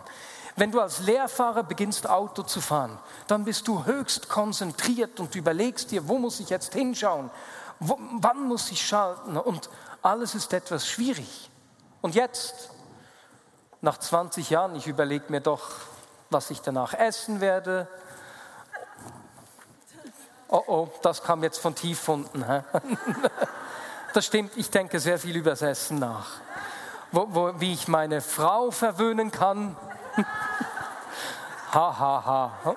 Wenn 0.56 0.72
du 0.72 0.82
als 0.82 1.00
Lehrfahrer 1.00 1.64
beginnst, 1.64 2.10
Auto 2.10 2.44
zu 2.44 2.60
fahren, 2.60 2.98
dann 3.28 3.46
bist 3.46 3.68
du 3.68 3.86
höchst 3.86 4.28
konzentriert 4.28 5.20
und 5.20 5.36
überlegst 5.36 5.92
dir, 5.92 6.08
wo 6.08 6.18
muss 6.18 6.40
ich 6.40 6.50
jetzt 6.50 6.74
hinschauen, 6.74 7.30
wo, 7.80 7.98
wann 8.20 8.48
muss 8.48 8.70
ich 8.72 8.86
schalten 8.86 9.38
und 9.38 9.70
alles 10.02 10.36
ist 10.36 10.52
etwas 10.52 10.88
schwierig. 10.88 11.50
Und 12.02 12.16
jetzt, 12.16 12.72
nach 13.82 13.98
20 13.98 14.50
Jahren, 14.50 14.76
ich 14.76 14.88
überlege 14.88 15.26
mir 15.30 15.40
doch, 15.40 15.70
was 16.30 16.50
ich 16.52 16.62
danach 16.62 16.94
essen 16.94 17.42
werde. 17.42 17.88
Oh 20.48 20.64
oh, 20.66 20.88
das 21.02 21.24
kam 21.24 21.44
jetzt 21.44 21.60
von 21.60 21.76
tief 21.76 22.08
unten. 22.08 22.44
Das 24.12 24.26
stimmt, 24.26 24.58
ich 24.58 24.72
denke 24.72 25.00
sehr 25.00 25.20
viel 25.20 25.36
über 25.36 25.52
das 25.52 25.62
Essen 25.62 26.00
nach. 26.00 26.26
Wo, 27.12 27.28
wo, 27.30 27.60
wie 27.60 27.74
ich 27.74 27.88
meine 27.88 28.22
Frau 28.22 28.72
verwöhnen 28.72 29.32
kann. 29.32 29.76
Ha, 31.72 32.00
ha, 32.00 32.26
ha. 32.26 32.76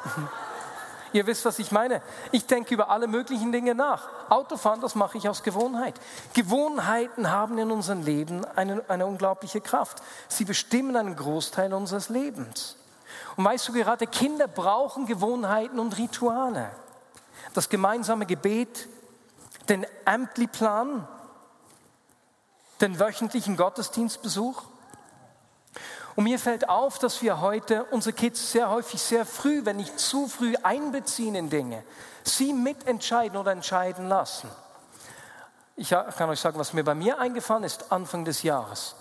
Ihr 1.15 1.27
wisst, 1.27 1.47
was 1.47 1.59
ich 1.59 1.73
meine. 1.73 2.03
Ich 2.31 2.45
denke 2.45 2.75
über 2.75 2.91
alle 2.91 3.07
möglichen 3.07 3.51
Dinge 3.51 3.75
nach. 3.75 4.11
Autofahren, 4.29 4.83
das 4.83 4.95
mache 4.95 5.17
ich 5.17 5.31
aus 5.31 5.43
Gewohnheit. 5.43 5.95
Gewohnheiten 6.35 7.31
haben 7.31 7.57
in 7.57 7.71
unserem 7.71 8.03
Leben 8.03 8.45
eine, 8.55 8.85
eine 8.89 9.07
unglaubliche 9.07 9.63
Kraft. 9.63 10.03
Sie 10.29 10.45
bestimmen 10.45 10.95
einen 10.95 11.17
Großteil 11.17 11.73
unseres 11.73 12.11
Lebens. 12.11 12.77
Und 13.37 13.45
weißt 13.45 13.69
du, 13.69 13.73
gerade 13.73 14.07
Kinder 14.07 14.47
brauchen 14.47 15.07
Gewohnheiten 15.07 15.79
und 15.79 15.97
Rituale. 15.99 16.71
Das 17.55 17.69
gemeinsame 17.69 18.27
Gebet, 18.27 18.89
den 19.69 19.87
Ampli-Plan, 20.05 21.07
den 22.81 22.99
wöchentlichen 22.99 23.57
Gottesdienstbesuch. 23.57 24.65
Und 26.15 26.25
mir 26.25 26.39
fällt 26.39 26.69
auf, 26.69 26.99
dass 26.99 27.23
wir 27.23 27.41
heute 27.41 27.85
unsere 27.85 28.13
Kids 28.13 28.53
sehr 28.53 28.69
häufig 28.69 29.01
sehr 29.01 29.25
früh, 29.25 29.65
wenn 29.65 29.77
nicht 29.77 29.99
zu 29.99 30.29
früh, 30.29 30.55
einbeziehen 30.63 31.35
in 31.35 31.49
Dinge, 31.49 31.85
sie 32.25 32.53
mitentscheiden 32.53 33.39
oder 33.39 33.53
entscheiden 33.53 34.09
lassen. 34.09 34.51
Ich 35.75 35.89
kann 35.89 36.29
euch 36.29 36.41
sagen, 36.41 36.59
was 36.59 36.75
mir 36.75 36.85
bei 36.85 36.95
mir 36.95 37.19
eingefallen 37.19 37.65
ist, 37.65 37.91
Anfang 37.91 38.27
des 38.27 38.43
Jahres. 38.43 38.95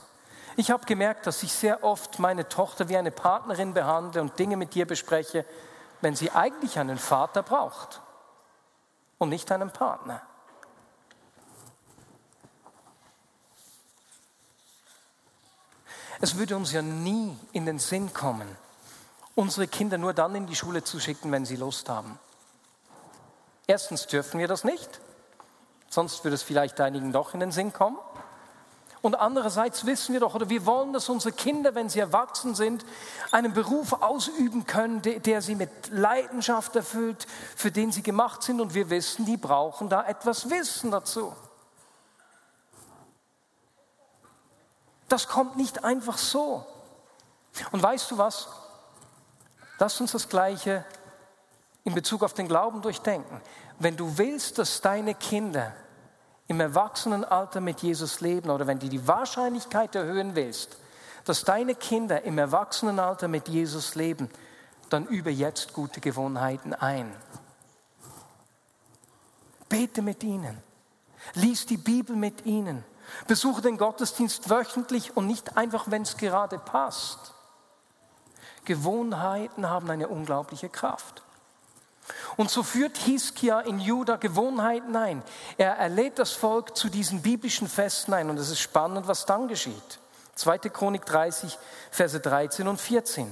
Ich 0.57 0.71
habe 0.71 0.85
gemerkt, 0.85 1.27
dass 1.27 1.43
ich 1.43 1.53
sehr 1.53 1.83
oft 1.83 2.19
meine 2.19 2.49
Tochter 2.49 2.89
wie 2.89 2.97
eine 2.97 3.11
Partnerin 3.11 3.73
behandle 3.73 4.21
und 4.21 4.37
Dinge 4.37 4.57
mit 4.57 4.75
ihr 4.75 4.85
bespreche, 4.85 5.45
wenn 6.01 6.15
sie 6.15 6.31
eigentlich 6.31 6.77
einen 6.77 6.97
Vater 6.97 7.43
braucht 7.43 8.01
und 9.17 9.29
nicht 9.29 9.51
einen 9.51 9.71
Partner. 9.71 10.21
Es 16.19 16.37
würde 16.37 16.55
uns 16.55 16.71
ja 16.71 16.83
nie 16.83 17.35
in 17.51 17.65
den 17.65 17.79
Sinn 17.79 18.13
kommen, 18.13 18.47
unsere 19.33 19.67
Kinder 19.67 19.97
nur 19.97 20.13
dann 20.13 20.35
in 20.35 20.45
die 20.45 20.55
Schule 20.55 20.83
zu 20.83 20.99
schicken, 20.99 21.31
wenn 21.31 21.45
sie 21.45 21.55
Lust 21.55 21.89
haben. 21.89 22.19
Erstens 23.65 24.05
dürfen 24.05 24.39
wir 24.39 24.47
das 24.47 24.63
nicht, 24.63 24.99
sonst 25.89 26.23
würde 26.23 26.35
es 26.35 26.43
vielleicht 26.43 26.79
einigen 26.79 27.11
doch 27.11 27.33
in 27.33 27.39
den 27.39 27.51
Sinn 27.51 27.73
kommen. 27.73 27.97
Und 29.01 29.15
andererseits 29.15 29.85
wissen 29.85 30.13
wir 30.13 30.19
doch, 30.19 30.35
oder 30.35 30.49
wir 30.49 30.65
wollen, 30.65 30.93
dass 30.93 31.09
unsere 31.09 31.33
Kinder, 31.33 31.73
wenn 31.73 31.89
sie 31.89 31.99
erwachsen 31.99 32.53
sind, 32.53 32.85
einen 33.31 33.53
Beruf 33.53 33.93
ausüben 33.93 34.67
können, 34.67 35.01
der, 35.01 35.19
der, 35.19 35.41
sie 35.41 35.55
mit 35.55 35.89
Leidenschaft 35.89 36.75
erfüllt, 36.75 37.25
für 37.55 37.71
den 37.71 37.91
sie 37.91 38.03
gemacht 38.03 38.43
sind. 38.43 38.61
Und 38.61 38.75
wir 38.75 38.91
wissen, 38.91 39.25
die 39.25 39.37
brauchen 39.37 39.89
da 39.89 40.05
etwas 40.05 40.51
Wissen 40.51 40.91
dazu. 40.91 41.35
Das 45.09 45.27
kommt 45.27 45.57
nicht 45.57 45.83
einfach 45.83 46.19
so. 46.19 46.65
Und 47.71 47.81
weißt 47.81 48.11
du 48.11 48.17
was? 48.19 48.49
Lass 49.79 49.99
uns 49.99 50.11
das 50.11 50.29
Gleiche 50.29 50.85
in 51.83 51.95
Bezug 51.95 52.23
auf 52.23 52.35
den 52.35 52.47
Glauben 52.47 52.83
durchdenken. 52.83 53.41
Wenn 53.79 53.97
du 53.97 54.19
willst, 54.19 54.59
dass 54.59 54.79
deine 54.79 55.15
Kinder 55.15 55.73
im 56.51 56.59
Erwachsenenalter 56.59 57.61
mit 57.61 57.81
Jesus 57.81 58.19
leben 58.19 58.49
oder 58.49 58.67
wenn 58.67 58.77
du 58.77 58.89
die 58.89 59.07
Wahrscheinlichkeit 59.07 59.95
erhöhen 59.95 60.35
willst, 60.35 60.75
dass 61.23 61.45
deine 61.45 61.75
Kinder 61.75 62.23
im 62.23 62.37
Erwachsenenalter 62.37 63.29
mit 63.29 63.47
Jesus 63.47 63.95
leben, 63.95 64.29
dann 64.89 65.05
übe 65.07 65.31
jetzt 65.31 65.71
gute 65.71 66.01
Gewohnheiten 66.01 66.73
ein. 66.73 67.15
Bete 69.69 70.01
mit 70.01 70.23
ihnen. 70.25 70.61
Lies 71.35 71.65
die 71.67 71.77
Bibel 71.77 72.17
mit 72.17 72.45
ihnen. 72.45 72.83
Besuche 73.27 73.61
den 73.61 73.77
Gottesdienst 73.77 74.49
wöchentlich 74.49 75.15
und 75.15 75.27
nicht 75.27 75.55
einfach, 75.55 75.85
wenn 75.89 76.01
es 76.01 76.17
gerade 76.17 76.59
passt. 76.59 77.33
Gewohnheiten 78.65 79.69
haben 79.69 79.89
eine 79.89 80.09
unglaubliche 80.09 80.67
Kraft. 80.67 81.23
Und 82.37 82.49
so 82.49 82.63
führt 82.63 82.97
Hiskia 82.97 83.59
in 83.61 83.79
Juda 83.79 84.15
Gewohnheiten 84.15 84.95
ein. 84.95 85.23
Er 85.57 85.73
erlädt 85.73 86.19
das 86.19 86.31
Volk 86.31 86.75
zu 86.75 86.89
diesen 86.89 87.21
biblischen 87.21 87.67
Festen 87.67 88.13
ein 88.13 88.29
und 88.29 88.37
es 88.37 88.49
ist 88.49 88.59
spannend, 88.59 89.07
was 89.07 89.25
dann 89.25 89.47
geschieht. 89.47 89.99
2. 90.35 90.57
Chronik 90.69 91.05
30, 91.05 91.57
Verse 91.91 92.19
13 92.19 92.67
und 92.67 92.79
14. 92.79 93.29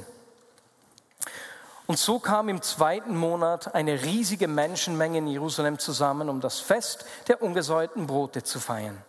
Und 1.88 1.98
so 1.98 2.20
kam 2.20 2.50
im 2.50 2.62
zweiten 2.62 3.16
Monat 3.16 3.74
eine 3.74 4.04
riesige 4.04 4.48
Menschenmenge 4.48 5.18
in 5.18 5.28
Jerusalem 5.28 5.80
zusammen, 5.80 6.30
um 6.30 6.40
das 6.40 6.60
Fest 6.60 7.06
der 7.28 7.42
ungesäuerten 7.42 8.06
Brote 8.06 8.44
zu 8.44 8.60
feiern. 8.60 9.04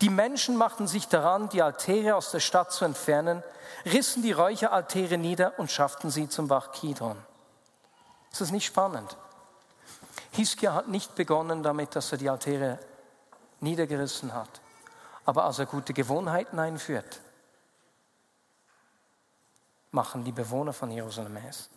Die 0.00 0.10
Menschen 0.10 0.56
machten 0.56 0.88
sich 0.88 1.06
daran, 1.06 1.48
die 1.50 1.62
Altäre 1.62 2.16
aus 2.16 2.32
der 2.32 2.40
Stadt 2.40 2.72
zu 2.72 2.84
entfernen, 2.84 3.44
rissen 3.84 4.22
die 4.22 4.32
Räucheraltäre 4.32 5.18
nieder 5.18 5.52
und 5.58 5.70
schafften 5.70 6.10
sie 6.10 6.28
zum 6.28 6.48
Bach 6.48 6.72
Kidron. 6.72 7.16
Ist 8.30 8.40
das 8.40 8.50
nicht 8.50 8.66
spannend? 8.66 9.16
Hiskia 10.32 10.74
hat 10.74 10.88
nicht 10.88 11.14
begonnen 11.14 11.62
damit, 11.62 11.96
dass 11.96 12.12
er 12.12 12.18
die 12.18 12.30
Altäre 12.30 12.78
niedergerissen 13.60 14.34
hat, 14.34 14.60
aber 15.24 15.44
als 15.44 15.58
er 15.58 15.66
gute 15.66 15.92
Gewohnheiten 15.92 16.58
einführt, 16.58 17.20
machen 19.90 20.24
die 20.24 20.32
Bewohner 20.32 20.72
von 20.72 20.90
Jerusalem 20.90 21.36
es. 21.48 21.68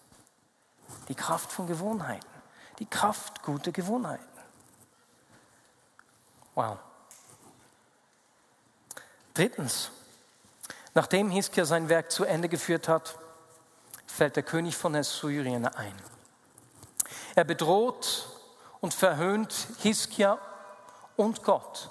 Die 1.07 1.15
Kraft 1.15 1.51
von 1.51 1.67
Gewohnheiten, 1.67 2.27
die 2.79 2.85
Kraft 2.85 3.41
guter 3.41 3.71
Gewohnheiten. 3.71 4.27
Wow. 6.53 6.77
Drittens, 9.33 9.89
nachdem 10.93 11.31
Hiskia 11.31 11.65
sein 11.65 11.87
Werk 11.87 12.11
zu 12.11 12.25
Ende 12.25 12.49
geführt 12.49 12.89
hat, 12.89 13.15
fällt 14.05 14.35
der 14.35 14.43
König 14.43 14.75
von 14.75 14.93
Assyrien 14.95 15.65
ein. 15.65 15.95
Er 17.35 17.43
bedroht 17.43 18.27
und 18.79 18.93
verhöhnt 18.93 19.53
Hiskia 19.79 20.37
und 21.15 21.43
Gott. 21.43 21.89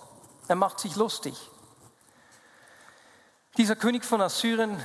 Er 0.48 0.56
macht 0.56 0.80
sich 0.80 0.96
lustig. 0.96 1.36
Dieser 3.56 3.76
König 3.76 4.04
von 4.04 4.20
Assyrien 4.20 4.82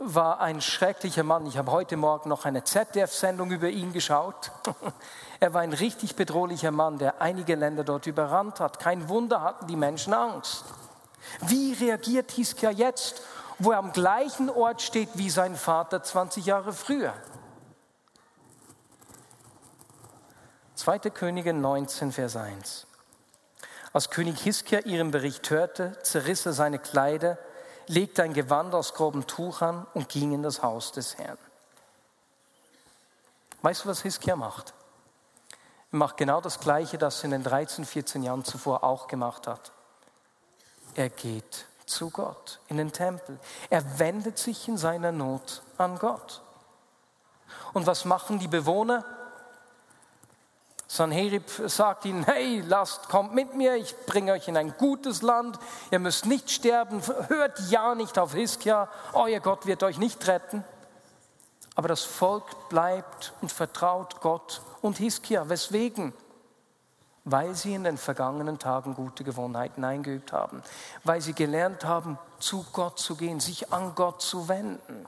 war 0.00 0.40
ein 0.40 0.60
schrecklicher 0.60 1.22
Mann. 1.22 1.46
Ich 1.46 1.56
habe 1.56 1.70
heute 1.70 1.96
Morgen 1.96 2.28
noch 2.28 2.44
eine 2.44 2.64
ZDF-Sendung 2.64 3.50
über 3.50 3.68
ihn 3.68 3.92
geschaut. 3.92 4.50
Er 5.40 5.54
war 5.54 5.62
ein 5.62 5.72
richtig 5.72 6.14
bedrohlicher 6.14 6.70
Mann, 6.70 6.98
der 6.98 7.20
einige 7.20 7.56
Länder 7.56 7.82
dort 7.82 8.06
überrannt 8.06 8.60
hat. 8.60 8.78
Kein 8.78 9.08
Wunder 9.08 9.42
hatten 9.42 9.66
die 9.66 9.74
Menschen 9.74 10.14
Angst. 10.14 10.64
Wie 11.40 11.72
reagiert 11.72 12.30
Hiskia 12.30 12.70
jetzt, 12.70 13.22
wo 13.58 13.72
er 13.72 13.78
am 13.78 13.92
gleichen 13.92 14.50
Ort 14.50 14.82
steht 14.82 15.08
wie 15.14 15.30
sein 15.30 15.56
Vater 15.56 16.02
20 16.02 16.46
Jahre 16.46 16.72
früher? 16.72 17.12
2. 20.82 20.98
Könige 21.10 21.54
19, 21.54 22.10
Vers 22.10 22.34
1. 22.34 22.88
Als 23.92 24.10
König 24.10 24.40
Hiskia 24.40 24.80
ihren 24.80 25.12
Bericht 25.12 25.48
hörte, 25.48 25.96
zerriss 26.02 26.44
er 26.44 26.54
seine 26.54 26.80
Kleider, 26.80 27.38
legte 27.86 28.24
ein 28.24 28.34
Gewand 28.34 28.74
aus 28.74 28.92
grobem 28.92 29.28
Tuch 29.28 29.62
an 29.62 29.86
und 29.94 30.08
ging 30.08 30.32
in 30.32 30.42
das 30.42 30.60
Haus 30.64 30.90
des 30.90 31.18
Herrn. 31.18 31.38
Weißt 33.60 33.84
du, 33.84 33.90
was 33.90 34.02
Hiskia 34.02 34.34
macht? 34.34 34.74
Er 35.92 35.98
macht 35.98 36.16
genau 36.16 36.40
das 36.40 36.58
Gleiche, 36.58 36.98
das 36.98 37.20
er 37.20 37.26
in 37.26 37.30
den 37.30 37.44
13, 37.44 37.84
14 37.84 38.24
Jahren 38.24 38.44
zuvor 38.44 38.82
auch 38.82 39.06
gemacht 39.06 39.46
hat. 39.46 39.70
Er 40.96 41.10
geht 41.10 41.66
zu 41.86 42.10
Gott 42.10 42.58
in 42.66 42.76
den 42.76 42.90
Tempel. 42.90 43.38
Er 43.70 44.00
wendet 44.00 44.36
sich 44.36 44.66
in 44.66 44.76
seiner 44.76 45.12
Not 45.12 45.62
an 45.78 45.96
Gott. 46.00 46.42
Und 47.72 47.86
was 47.86 48.04
machen 48.04 48.40
die 48.40 48.48
Bewohner? 48.48 49.04
Sanherib 50.92 51.50
sagt 51.68 52.04
ihnen, 52.04 52.22
hey, 52.24 52.62
lasst, 52.66 53.08
kommt 53.08 53.34
mit 53.34 53.54
mir, 53.54 53.76
ich 53.76 53.96
bringe 54.04 54.32
euch 54.32 54.48
in 54.48 54.58
ein 54.58 54.76
gutes 54.76 55.22
Land, 55.22 55.58
ihr 55.90 55.98
müsst 55.98 56.26
nicht 56.26 56.50
sterben, 56.50 57.00
hört 57.28 57.58
ja 57.70 57.94
nicht 57.94 58.18
auf 58.18 58.34
Hiskia, 58.34 58.90
euer 59.14 59.40
Gott 59.40 59.64
wird 59.64 59.82
euch 59.84 59.96
nicht 59.96 60.28
retten. 60.28 60.62
Aber 61.76 61.88
das 61.88 62.02
Volk 62.02 62.68
bleibt 62.68 63.32
und 63.40 63.50
vertraut 63.50 64.20
Gott 64.20 64.60
und 64.82 64.98
Hiskia. 64.98 65.48
Weswegen? 65.48 66.12
Weil 67.24 67.54
sie 67.54 67.72
in 67.72 67.84
den 67.84 67.96
vergangenen 67.96 68.58
Tagen 68.58 68.94
gute 68.94 69.24
Gewohnheiten 69.24 69.84
eingeübt 69.84 70.34
haben, 70.34 70.62
weil 71.04 71.22
sie 71.22 71.32
gelernt 71.32 71.86
haben, 71.86 72.18
zu 72.38 72.66
Gott 72.70 72.98
zu 72.98 73.16
gehen, 73.16 73.40
sich 73.40 73.72
an 73.72 73.94
Gott 73.94 74.20
zu 74.20 74.46
wenden. 74.46 75.06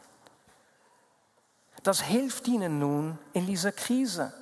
Das 1.83 2.01
hilft 2.01 2.49
ihnen 2.49 2.79
nun 2.79 3.19
in 3.35 3.45
dieser 3.45 3.73
Krise 3.73 4.33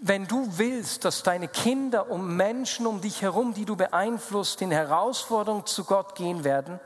wenn 0.00 0.26
du 0.26 0.58
willst, 0.58 1.04
dass 1.04 1.22
deine 1.22 1.48
Kinder 1.48 2.10
und 2.10 2.36
Menschen 2.36 2.86
um 2.86 3.00
dich 3.00 3.22
herum, 3.22 3.54
die 3.54 3.64
du 3.64 3.76
beeinflusst, 3.76 4.60
in 4.62 4.70
Herausforderungen 4.70 5.66
zu 5.66 5.84
Gott 5.84 6.14
gehen 6.14 6.44
werden, 6.44 6.80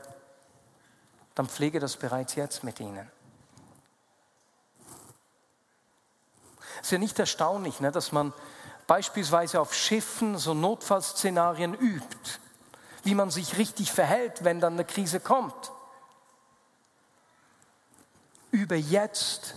dann 1.35 1.47
pflege 1.47 1.79
das 1.79 1.97
bereits 1.97 2.35
jetzt 2.35 2.63
mit 2.63 2.79
ihnen. 2.79 3.09
Es 6.79 6.87
ist 6.87 6.91
ja 6.91 6.97
nicht 6.97 7.19
erstaunlich, 7.19 7.79
ne, 7.79 7.91
dass 7.91 8.11
man 8.11 8.33
beispielsweise 8.87 9.61
auf 9.61 9.73
Schiffen 9.73 10.37
so 10.37 10.53
Notfallszenarien 10.53 11.73
übt, 11.73 12.39
wie 13.03 13.15
man 13.15 13.29
sich 13.29 13.57
richtig 13.57 13.91
verhält, 13.91 14.43
wenn 14.43 14.59
dann 14.59 14.73
eine 14.73 14.85
Krise 14.85 15.19
kommt. 15.19 15.71
Übe 18.51 18.75
jetzt 18.75 19.55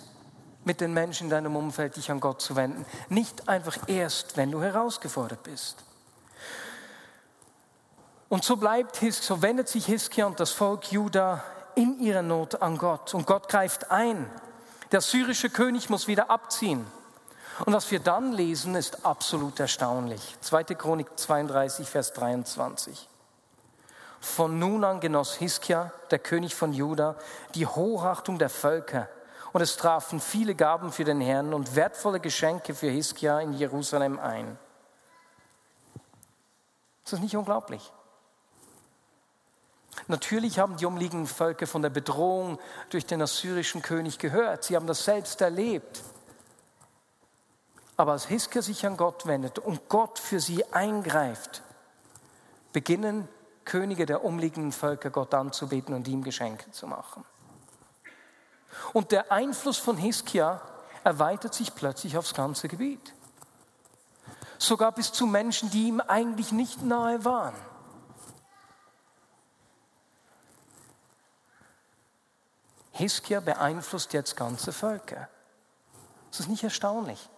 mit 0.64 0.80
den 0.80 0.92
Menschen 0.92 1.24
in 1.24 1.30
deinem 1.30 1.56
Umfeld 1.56 1.96
dich 1.96 2.10
an 2.10 2.20
Gott 2.20 2.40
zu 2.40 2.56
wenden. 2.56 2.84
Nicht 3.08 3.48
einfach 3.48 3.76
erst, 3.86 4.36
wenn 4.36 4.50
du 4.50 4.62
herausgefordert 4.62 5.42
bist. 5.42 5.76
Und 8.28 8.44
so 8.44 8.56
bleibt 8.56 8.96
so 8.96 9.42
wendet 9.42 9.68
sich 9.68 9.86
Hiskia 9.86 10.26
und 10.26 10.40
das 10.40 10.50
Volk 10.50 10.90
Juda 10.90 11.44
in 11.74 12.00
ihrer 12.00 12.22
Not 12.22 12.62
an 12.62 12.78
Gott. 12.78 13.14
Und 13.14 13.26
Gott 13.26 13.48
greift 13.48 13.90
ein. 13.90 14.28
Der 14.92 15.00
syrische 15.00 15.50
König 15.50 15.90
muss 15.90 16.08
wieder 16.08 16.30
abziehen. 16.30 16.86
Und 17.64 17.72
was 17.72 17.90
wir 17.90 18.00
dann 18.00 18.32
lesen, 18.32 18.74
ist 18.74 19.06
absolut 19.06 19.60
erstaunlich. 19.60 20.36
2. 20.40 20.64
Chronik 20.64 21.06
32, 21.16 21.88
Vers 21.88 22.12
23. 22.12 23.08
Von 24.20 24.58
nun 24.58 24.82
an 24.84 25.00
genoss 25.00 25.34
Hiskia, 25.34 25.92
der 26.10 26.18
König 26.18 26.54
von 26.54 26.72
Juda, 26.72 27.16
die 27.54 27.66
Hochachtung 27.66 28.38
der 28.38 28.48
Völker 28.48 29.08
und 29.54 29.60
es 29.60 29.76
trafen 29.76 30.20
viele 30.20 30.56
Gaben 30.56 30.90
für 30.90 31.04
den 31.04 31.20
Herrn 31.20 31.54
und 31.54 31.76
wertvolle 31.76 32.18
Geschenke 32.18 32.74
für 32.74 32.88
Hiskia 32.88 33.38
in 33.38 33.52
Jerusalem 33.52 34.18
ein. 34.18 34.58
Ist 37.04 37.12
das 37.12 37.20
nicht 37.20 37.36
unglaublich? 37.36 37.92
Natürlich 40.08 40.58
haben 40.58 40.76
die 40.76 40.86
umliegenden 40.86 41.28
Völker 41.28 41.68
von 41.68 41.82
der 41.82 41.90
Bedrohung 41.90 42.58
durch 42.90 43.06
den 43.06 43.22
assyrischen 43.22 43.80
König 43.80 44.18
gehört. 44.18 44.64
Sie 44.64 44.74
haben 44.74 44.88
das 44.88 45.04
selbst 45.04 45.40
erlebt. 45.40 46.02
Aber 47.96 48.10
als 48.10 48.26
Hiskia 48.26 48.60
sich 48.60 48.84
an 48.84 48.96
Gott 48.96 49.24
wendet 49.24 49.60
und 49.60 49.88
Gott 49.88 50.18
für 50.18 50.40
sie 50.40 50.64
eingreift, 50.72 51.62
beginnen 52.72 53.28
Könige 53.64 54.04
der 54.04 54.24
umliegenden 54.24 54.72
Völker 54.72 55.10
Gott 55.10 55.32
anzubeten 55.32 55.94
und 55.94 56.08
ihm 56.08 56.24
Geschenke 56.24 56.72
zu 56.72 56.88
machen. 56.88 57.24
Und 58.92 59.12
der 59.12 59.30
Einfluss 59.32 59.78
von 59.78 59.96
Hiskia 59.96 60.60
erweitert 61.02 61.54
sich 61.54 61.74
plötzlich 61.74 62.16
aufs 62.16 62.34
ganze 62.34 62.68
Gebiet. 62.68 63.12
Sogar 64.58 64.92
bis 64.92 65.12
zu 65.12 65.26
Menschen, 65.26 65.70
die 65.70 65.88
ihm 65.88 66.00
eigentlich 66.00 66.52
nicht 66.52 66.82
nahe 66.82 67.24
waren. 67.24 67.54
Hiskia 72.92 73.40
beeinflusst 73.40 74.12
jetzt 74.12 74.36
ganze 74.36 74.72
Völker. 74.72 75.28
Das 76.30 76.40
ist 76.40 76.48
nicht 76.48 76.62
erstaunlich. 76.62 77.28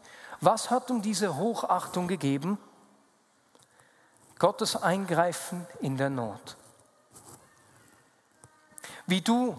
Was 0.41 0.71
hat 0.71 0.91
um 0.91 1.01
diese 1.01 1.37
Hochachtung 1.37 2.09
gegeben? 2.09 2.59
Gottes 4.39 4.77
Eingreifen 4.77 5.67
in 5.81 5.97
der 5.97 6.11
Not. 6.11 6.57
Wie 9.07 9.23
du 9.23 9.57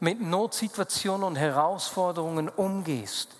mit 0.00 0.20
Notsituationen 0.20 1.24
und 1.24 1.36
Herausforderungen 1.36 2.48
umgehst, 2.48 3.36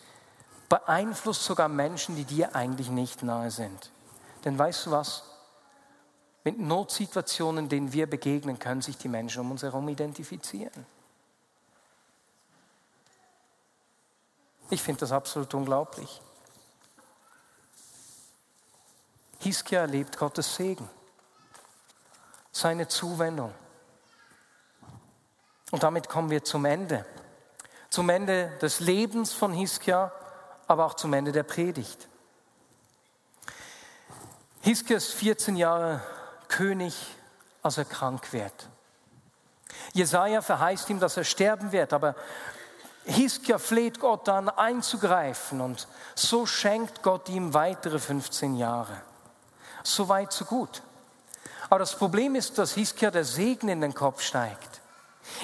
beeinflusst 0.69 1.45
sogar 1.45 1.69
Menschen, 1.69 2.17
die 2.17 2.25
dir 2.25 2.55
eigentlich 2.55 2.91
nicht 2.91 3.23
nahe 3.23 3.51
sind. 3.51 3.91
Denn 4.45 4.59
weißt 4.59 4.87
du 4.87 4.91
was? 4.93 5.25
Mit 6.45 6.59
Notsituationen, 6.59 7.69
denen 7.69 7.93
wir 7.93 8.09
begegnen, 8.09 8.59
können 8.59 8.83
sich 8.83 8.97
die 8.97 9.09
Menschen 9.09 9.41
um 9.41 9.51
uns 9.51 9.63
herum 9.63 9.89
identifizieren. 9.89 10.87
Ich 14.71 14.83
finde 14.83 15.01
das 15.01 15.13
absolut 15.13 15.53
unglaublich. 15.53 16.21
Hiskia 19.41 19.81
erlebt 19.81 20.17
Gottes 20.17 20.55
Segen, 20.55 20.89
seine 22.53 22.87
Zuwendung. 22.87 23.53
Und 25.71 25.83
damit 25.83 26.09
kommen 26.09 26.31
wir 26.31 26.45
zum 26.45 26.65
Ende. 26.65 27.07
Zum 27.91 28.09
Ende 28.09 28.51
des 28.61 28.81
Lebens 28.81 29.33
von 29.33 29.53
Hiskia, 29.53 30.13
aber 30.67 30.87
auch 30.87 30.95
zum 30.95 31.13
Ende 31.13 31.33
der 31.33 31.43
Predigt. 31.43 32.09
Hiskia 34.63 34.97
ist 34.97 35.13
14 35.15 35.57
Jahre 35.57 36.03
König, 36.49 36.95
als 37.63 37.79
er 37.79 37.85
krank 37.85 38.33
wird. 38.33 38.69
Jesaja 39.93 40.43
verheißt 40.43 40.91
ihm, 40.91 41.01
dass 41.01 41.17
er 41.17 41.25
sterben 41.25 41.73
wird, 41.73 41.93
aber 41.93 42.15
Hiskia 43.05 43.59
fleht 43.59 43.99
Gott 43.99 44.29
an, 44.29 44.49
einzugreifen 44.49 45.61
und 45.61 45.89
so 46.15 46.47
schenkt 46.47 47.03
Gott 47.03 47.29
ihm 47.29 47.55
weitere 47.55 47.99
15 47.99 48.55
Jahre. 48.57 49.01
So 49.83 50.09
weit, 50.09 50.33
so 50.33 50.45
gut. 50.45 50.83
Aber 51.71 51.79
das 51.79 51.97
Problem 51.97 52.35
ist, 52.35 52.59
dass 52.59 52.75
Hiskia 52.75 53.11
der 53.11 53.25
Segen 53.25 53.69
in 53.69 53.81
den 53.81 53.95
Kopf 53.95 54.21
steigt. 54.21 54.80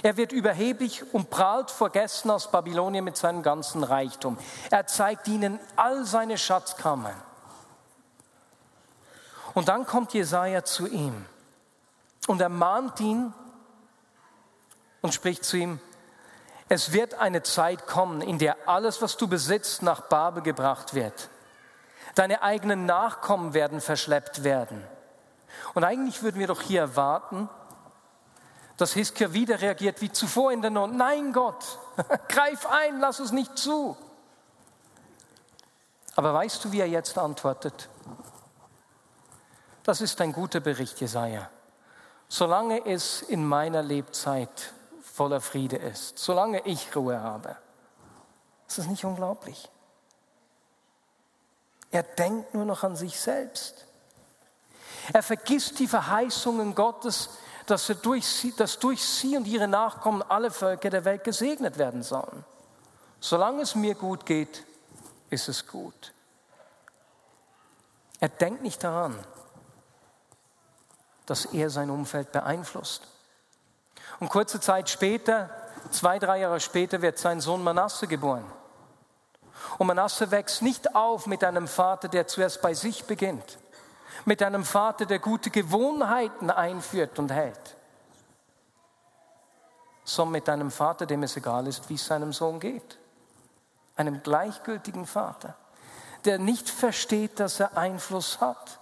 Er 0.03 0.17
wird 0.17 0.33
überheblich 0.33 1.03
und 1.13 1.31
prahlt 1.31 1.71
vor 1.71 1.91
Gästen 1.91 2.31
aus 2.31 2.51
Babylonien 2.51 3.05
mit 3.05 3.17
seinem 3.17 3.43
ganzen 3.43 3.85
Reichtum. 3.85 4.39
Er 4.71 4.87
zeigt 4.87 5.29
ihnen 5.29 5.61
all 5.77 6.05
seine 6.05 6.39
Schatzkammern. 6.39 7.15
Und 9.55 9.69
dann 9.69 9.87
kommt 9.87 10.13
Jesaja 10.13 10.65
zu 10.65 10.87
ihm 10.87 11.25
und 12.27 12.41
er 12.41 12.49
mahnt 12.49 13.01
ihn 13.01 13.33
und 15.01 15.15
spricht 15.15 15.45
zu 15.45 15.57
ihm: 15.57 15.81
Es 16.69 16.93
wird 16.93 17.15
eine 17.15 17.43
Zeit 17.43 17.87
kommen, 17.87 18.21
in 18.21 18.39
der 18.39 18.57
alles, 18.67 19.01
was 19.01 19.17
du 19.17 19.29
besitzt, 19.29 19.83
nach 19.83 20.03
Babel 20.03 20.43
gebracht 20.43 20.95
wird. 20.95 21.31
Deine 22.15 22.43
eigenen 22.43 22.87
Nachkommen 22.87 23.55
werden 23.55 23.81
verschleppt 23.81 24.45
werden. 24.45 24.83
Und 25.75 25.85
eigentlich 25.85 26.23
würden 26.23 26.39
wir 26.39 26.47
doch 26.47 26.61
hier 26.61 26.81
erwarten, 26.81 27.49
dass 28.77 28.93
Hiskia 28.93 29.33
wieder 29.33 29.61
reagiert 29.61 30.01
wie 30.01 30.13
zuvor 30.13 30.53
in 30.53 30.61
der 30.61 30.71
Not. 30.71 30.93
Nein, 30.93 31.33
Gott, 31.33 31.79
greif 32.29 32.67
ein, 32.67 33.01
lass 33.01 33.19
es 33.19 33.33
nicht 33.33 33.57
zu. 33.57 33.97
Aber 36.15 36.33
weißt 36.33 36.65
du, 36.65 36.73
wie 36.73 36.81
er 36.81 36.89
jetzt 36.89 37.19
antwortet? 37.19 37.89
Das 39.83 40.01
ist 40.01 40.21
ein 40.21 40.33
guter 40.33 40.61
Bericht, 40.61 41.01
Jesaja. 41.01 41.51
Solange 42.29 42.85
es 42.85 43.23
in 43.23 43.47
meiner 43.47 43.83
Lebzeit 43.83 44.73
voller 45.03 45.41
Friede 45.41 45.77
ist, 45.77 46.19
solange 46.19 46.61
ich 46.67 46.95
Ruhe 46.97 47.21
habe, 47.21 47.57
ist 48.67 48.79
das 48.79 48.87
nicht 48.87 49.05
unglaublich? 49.05 49.71
Er 51.91 52.03
denkt 52.03 52.53
nur 52.53 52.65
noch 52.65 52.83
an 52.83 52.97
sich 52.97 53.19
selbst. 53.19 53.87
Er 55.13 55.23
vergisst 55.23 55.79
die 55.79 55.87
Verheißungen 55.87 56.75
Gottes, 56.75 57.31
dass, 57.67 57.87
durch 58.03 58.27
sie, 58.27 58.55
dass 58.57 58.79
durch 58.79 59.03
sie 59.03 59.37
und 59.37 59.47
ihre 59.47 59.69
Nachkommen 59.69 60.23
alle 60.23 60.51
Völker 60.51 60.91
der 60.91 61.05
Welt 61.05 61.25
gesegnet 61.25 61.79
werden 61.79 62.03
sollen. 62.03 62.45
Solange 63.21 63.63
es 63.63 63.75
mir 63.75 63.95
gut 63.95 64.25
geht, 64.27 64.65
ist 65.31 65.49
es 65.49 65.67
gut. 65.67 66.13
Er 68.21 68.29
denkt 68.29 68.63
nicht 68.63 68.83
daran, 68.83 69.19
dass 71.27 71.47
er 71.47 71.71
sein 71.71 71.91
Umfeld 71.91 72.33
beeinflusst. 72.33 73.03
Und 74.21 74.31
kurze 74.31 74.61
Zeit 74.61 74.89
später, 74.89 75.51
zwei, 75.91 76.19
drei 76.19 76.39
Jahre 76.41 76.61
später, 76.61 77.03
wird 77.03 77.19
sein 77.19 77.41
Sohn 77.41 77.63
Manasse 77.63 78.07
geboren. 78.07 78.45
Und 79.79 79.89
Manasse 79.89 80.31
wächst 80.31 80.63
nicht 80.63 80.95
auf 80.95 81.27
mit 81.27 81.45
einem 81.45 81.69
Vater, 81.69 82.09
der 82.09 82.27
zuerst 82.27 82.63
bei 82.63 82.73
sich 82.75 83.05
beginnt, 83.05 83.59
mit 84.25 84.43
einem 84.43 84.65
Vater, 84.65 85.07
der 85.07 85.19
gute 85.19 85.51
Gewohnheiten 85.51 86.51
einführt 86.51 87.19
und 87.19 87.31
hält, 87.31 87.77
sondern 90.05 90.33
mit 90.33 90.49
einem 90.49 90.71
Vater, 90.71 91.07
dem 91.07 91.23
es 91.23 91.37
egal 91.37 91.67
ist, 91.67 91.89
wie 91.89 91.95
es 91.95 92.07
seinem 92.07 92.33
Sohn 92.33 92.61
geht. 92.61 92.99
Einem 93.97 94.23
gleichgültigen 94.23 95.07
Vater, 95.07 95.55
der 96.25 96.39
nicht 96.39 96.69
versteht, 96.69 97.41
dass 97.41 97.61
er 97.61 97.77
Einfluss 97.77 98.41
hat 98.41 98.79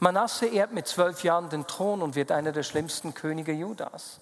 Manasse 0.00 0.46
erbt 0.46 0.72
mit 0.72 0.88
zwölf 0.88 1.22
Jahren 1.22 1.50
den 1.50 1.66
Thron 1.66 2.00
und 2.00 2.14
wird 2.14 2.32
einer 2.32 2.52
der 2.52 2.62
schlimmsten 2.62 3.12
Könige 3.12 3.52
Judas. 3.52 4.18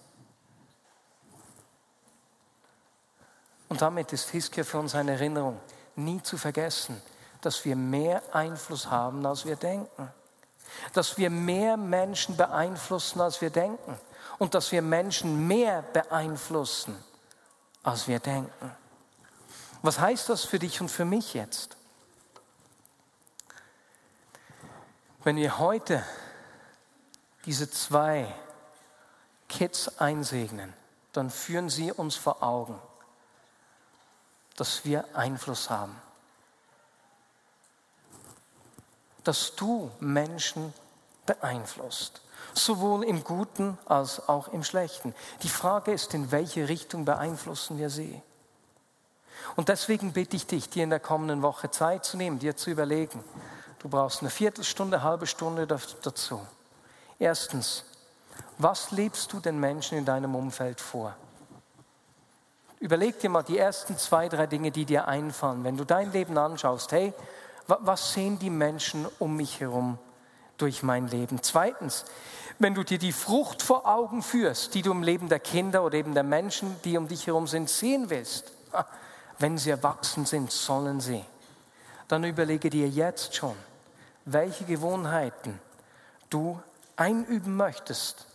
Und 3.69 3.81
damit 3.81 4.13
ist 4.13 4.31
Hiskia 4.31 4.65
für 4.65 4.81
uns 4.81 4.97
eine 4.97 5.13
Erinnerung, 5.13 5.61
nie 5.95 6.21
zu 6.23 6.37
vergessen, 6.37 7.01
dass 7.41 7.65
wir 7.65 7.77
mehr 7.77 8.23
Einfluss 8.35 8.91
haben, 8.91 9.25
als 9.25 9.45
wir 9.45 9.57
denken. 9.57 10.13
Dass 10.93 11.19
wir 11.19 11.31
mehr 11.31 11.77
Menschen 11.77 12.37
beeinflussen, 12.37 13.21
als 13.21 13.41
wir 13.41 13.51
denken. 13.51 13.99
Und 14.39 14.55
dass 14.55 14.73
wir 14.73 14.83
Menschen 14.83 15.47
mehr 15.47 15.83
beeinflussen, 15.83 16.97
als 17.83 18.09
wir 18.09 18.19
denken. 18.21 18.77
Was 19.83 19.99
heißt 19.99 20.29
das 20.29 20.45
für 20.45 20.59
dich 20.59 20.81
und 20.81 20.91
für 20.91 21.05
mich 21.05 21.35
jetzt? 21.35 21.77
Wenn 25.25 25.37
wir 25.37 25.59
heute 25.59 26.05
diese 27.45 27.71
zwei 27.71 28.33
Kids 29.49 29.99
einsegnen, 29.99 30.75
dann 31.13 31.31
führen 31.31 31.69
sie 31.69 31.93
uns 31.93 32.17
vor 32.17 32.43
Augen, 32.43 32.79
dass 34.57 34.85
wir 34.85 35.05
Einfluss 35.15 35.71
haben. 35.71 36.01
Dass 39.29 39.55
du 39.55 39.91
Menschen 40.01 40.73
beeinflusst, 41.27 42.23
sowohl 42.55 43.05
im 43.05 43.25
Guten 43.25 43.77
als 43.85 44.27
auch 44.27 44.49
im 44.49 44.65
Schlechten. 44.65 45.15
Die 45.43 45.51
Frage 45.51 45.93
ist, 45.93 46.15
in 46.15 46.31
welche 46.31 46.69
Richtung 46.69 47.05
beeinflussen 47.05 47.77
wir 47.77 47.91
sie? 47.91 48.23
Und 49.55 49.69
deswegen 49.69 50.15
bitte 50.15 50.37
ich 50.37 50.47
dich, 50.47 50.71
dir 50.71 50.85
in 50.85 50.91
der 50.91 51.01
kommenden 51.01 51.43
Woche 51.43 51.71
Zeit 51.71 52.07
zu 52.07 52.17
nehmen, 52.17 52.39
dir 52.39 52.57
zu 52.57 52.71
überlegen, 52.71 53.23
Du 53.79 53.89
brauchst 53.89 54.21
eine 54.21 54.31
Viertelstunde, 54.31 55.03
halbe 55.03 55.27
Stunde 55.27 55.67
dazu. 55.67 56.41
Erstens, 57.19 57.85
was 58.59 58.91
lebst 58.91 59.33
du 59.33 59.41
den 59.41 59.61
Menschen 59.61 59.99
in 59.99 60.05
deinem 60.05 60.35
Umfeld 60.35 60.81
vor? 60.81 61.15
Überleg 62.81 63.19
dir 63.21 63.31
mal 63.31 63.43
die 63.43 63.59
ersten 63.59 63.97
zwei, 63.97 64.29
drei 64.29 64.47
Dinge, 64.47 64.71
die 64.71 64.85
dir 64.85 65.07
einfallen. 65.07 65.65
Wenn 65.65 65.77
du 65.77 65.85
dein 65.85 66.13
Leben 66.13 66.39
anschaust, 66.39 66.93
hey, 66.93 67.13
was 67.69 68.15
sehen 68.15 68.39
die 68.39 68.51
Menschen 68.51 69.07
um 69.19 69.37
mich 69.37 69.61
herum 69.61 69.99
durch 70.57 70.83
mein 70.83 71.07
Leben? 71.09 71.43
Zweitens, 71.43 72.05
wenn 72.59 72.75
du 72.75 72.83
dir 72.83 72.99
die 72.99 73.13
Frucht 73.13 73.63
vor 73.63 73.87
Augen 73.87 74.23
führst, 74.23 74.75
die 74.75 74.83
du 74.83 74.91
im 74.91 75.03
Leben 75.03 75.29
der 75.29 75.39
Kinder 75.39 75.85
oder 75.85 75.99
eben 75.99 76.15
der 76.15 76.25
Menschen, 76.25 76.77
die 76.85 76.97
um 76.97 77.07
dich 77.07 77.27
herum 77.27 77.47
sind, 77.47 77.69
sehen 77.69 78.11
willst, 78.11 78.53
wenn 79.39 79.59
sie 79.59 79.71
erwachsen 79.71 80.27
sind, 80.27 80.51
sollen 80.51 81.01
sie, 81.01 81.25
dann 82.09 82.25
überlege 82.25 82.71
dir 82.71 82.89
jetzt 82.89 83.35
schon, 83.37 83.55
welche 84.25 84.65
Gewohnheiten 84.65 85.61
du 86.31 86.61
einüben 86.97 87.57
möchtest. 87.57 88.27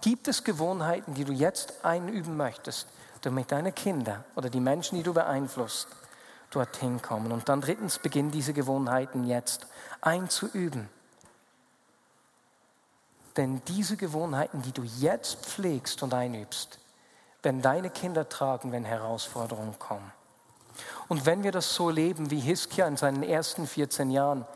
Gibt 0.00 0.28
es 0.28 0.44
Gewohnheiten, 0.44 1.14
die 1.14 1.24
du 1.24 1.32
jetzt 1.32 1.84
einüben 1.84 2.36
möchtest, 2.36 2.86
damit 3.20 3.52
deine 3.52 3.72
Kinder 3.72 4.24
oder 4.34 4.48
die 4.48 4.60
Menschen, 4.60 4.96
die 4.96 5.02
du 5.02 5.12
beeinflusst, 5.12 5.88
dorthin 6.50 7.00
kommen? 7.00 7.32
Und 7.32 7.48
dann 7.48 7.60
drittens, 7.60 7.98
beginn 7.98 8.30
diese 8.30 8.52
Gewohnheiten 8.52 9.24
jetzt 9.24 9.66
einzuüben. 10.00 10.88
Denn 13.36 13.62
diese 13.68 13.96
Gewohnheiten, 13.96 14.62
die 14.62 14.72
du 14.72 14.82
jetzt 14.82 15.46
pflegst 15.46 16.02
und 16.02 16.12
einübst, 16.12 16.78
werden 17.42 17.62
deine 17.62 17.90
Kinder 17.90 18.28
tragen, 18.28 18.72
wenn 18.72 18.84
Herausforderungen 18.84 19.78
kommen. 19.78 20.12
Und 21.08 21.26
wenn 21.26 21.42
wir 21.42 21.52
das 21.52 21.74
so 21.74 21.90
leben 21.90 22.30
wie 22.30 22.40
Hiskia 22.40 22.86
in 22.86 22.96
seinen 22.96 23.22
ersten 23.22 23.66
14 23.66 24.10
Jahren, 24.10 24.46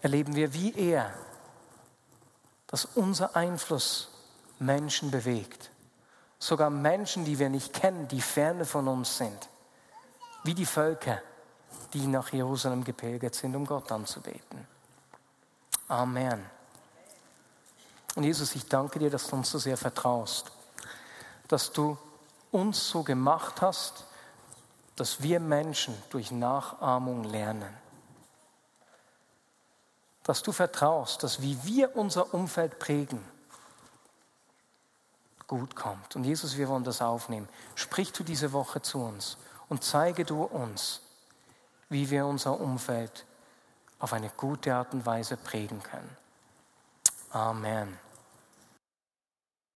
erleben 0.00 0.34
wir 0.34 0.54
wie 0.54 0.74
er, 0.74 1.12
dass 2.66 2.84
unser 2.84 3.36
Einfluss 3.36 4.08
Menschen 4.58 5.10
bewegt. 5.10 5.70
Sogar 6.38 6.70
Menschen, 6.70 7.24
die 7.24 7.38
wir 7.38 7.50
nicht 7.50 7.72
kennen, 7.72 8.08
die 8.08 8.20
ferne 8.20 8.64
von 8.64 8.88
uns 8.88 9.18
sind. 9.18 9.48
Wie 10.42 10.54
die 10.54 10.66
Völker, 10.66 11.20
die 11.92 12.06
nach 12.06 12.32
Jerusalem 12.32 12.84
gepilgert 12.84 13.34
sind, 13.34 13.54
um 13.56 13.66
Gott 13.66 13.90
anzubeten. 13.92 14.66
Amen. 15.88 16.44
Und 18.14 18.24
Jesus, 18.24 18.54
ich 18.54 18.66
danke 18.66 18.98
dir, 18.98 19.10
dass 19.10 19.26
du 19.26 19.36
uns 19.36 19.50
so 19.50 19.58
sehr 19.58 19.76
vertraust, 19.76 20.52
dass 21.48 21.72
du 21.72 21.96
uns 22.50 22.88
so 22.88 23.02
gemacht 23.02 23.62
hast, 23.62 24.04
dass 24.96 25.22
wir 25.22 25.40
Menschen 25.40 25.94
durch 26.10 26.30
Nachahmung 26.30 27.24
lernen 27.24 27.82
dass 30.22 30.42
du 30.42 30.52
vertraust, 30.52 31.22
dass 31.22 31.42
wie 31.42 31.58
wir 31.64 31.96
unser 31.96 32.32
Umfeld 32.32 32.78
prägen, 32.78 33.22
gut 35.46 35.76
kommt. 35.76 36.16
Und 36.16 36.24
Jesus, 36.24 36.56
wir 36.56 36.68
wollen 36.68 36.84
das 36.84 37.02
aufnehmen. 37.02 37.48
Sprich 37.74 38.12
du 38.12 38.22
diese 38.22 38.52
Woche 38.52 38.80
zu 38.82 39.02
uns 39.02 39.36
und 39.68 39.84
zeige 39.84 40.24
du 40.24 40.44
uns, 40.44 41.00
wie 41.92 42.08
wir 42.10 42.26
unser 42.26 42.58
Umfeld 42.58 43.26
auf 43.98 44.12
eine 44.12 44.30
gute 44.30 44.74
Art 44.74 44.94
und 44.94 45.04
Weise 45.06 45.36
prägen 45.36 45.82
können. 45.82 46.16
Amen. 47.30 47.98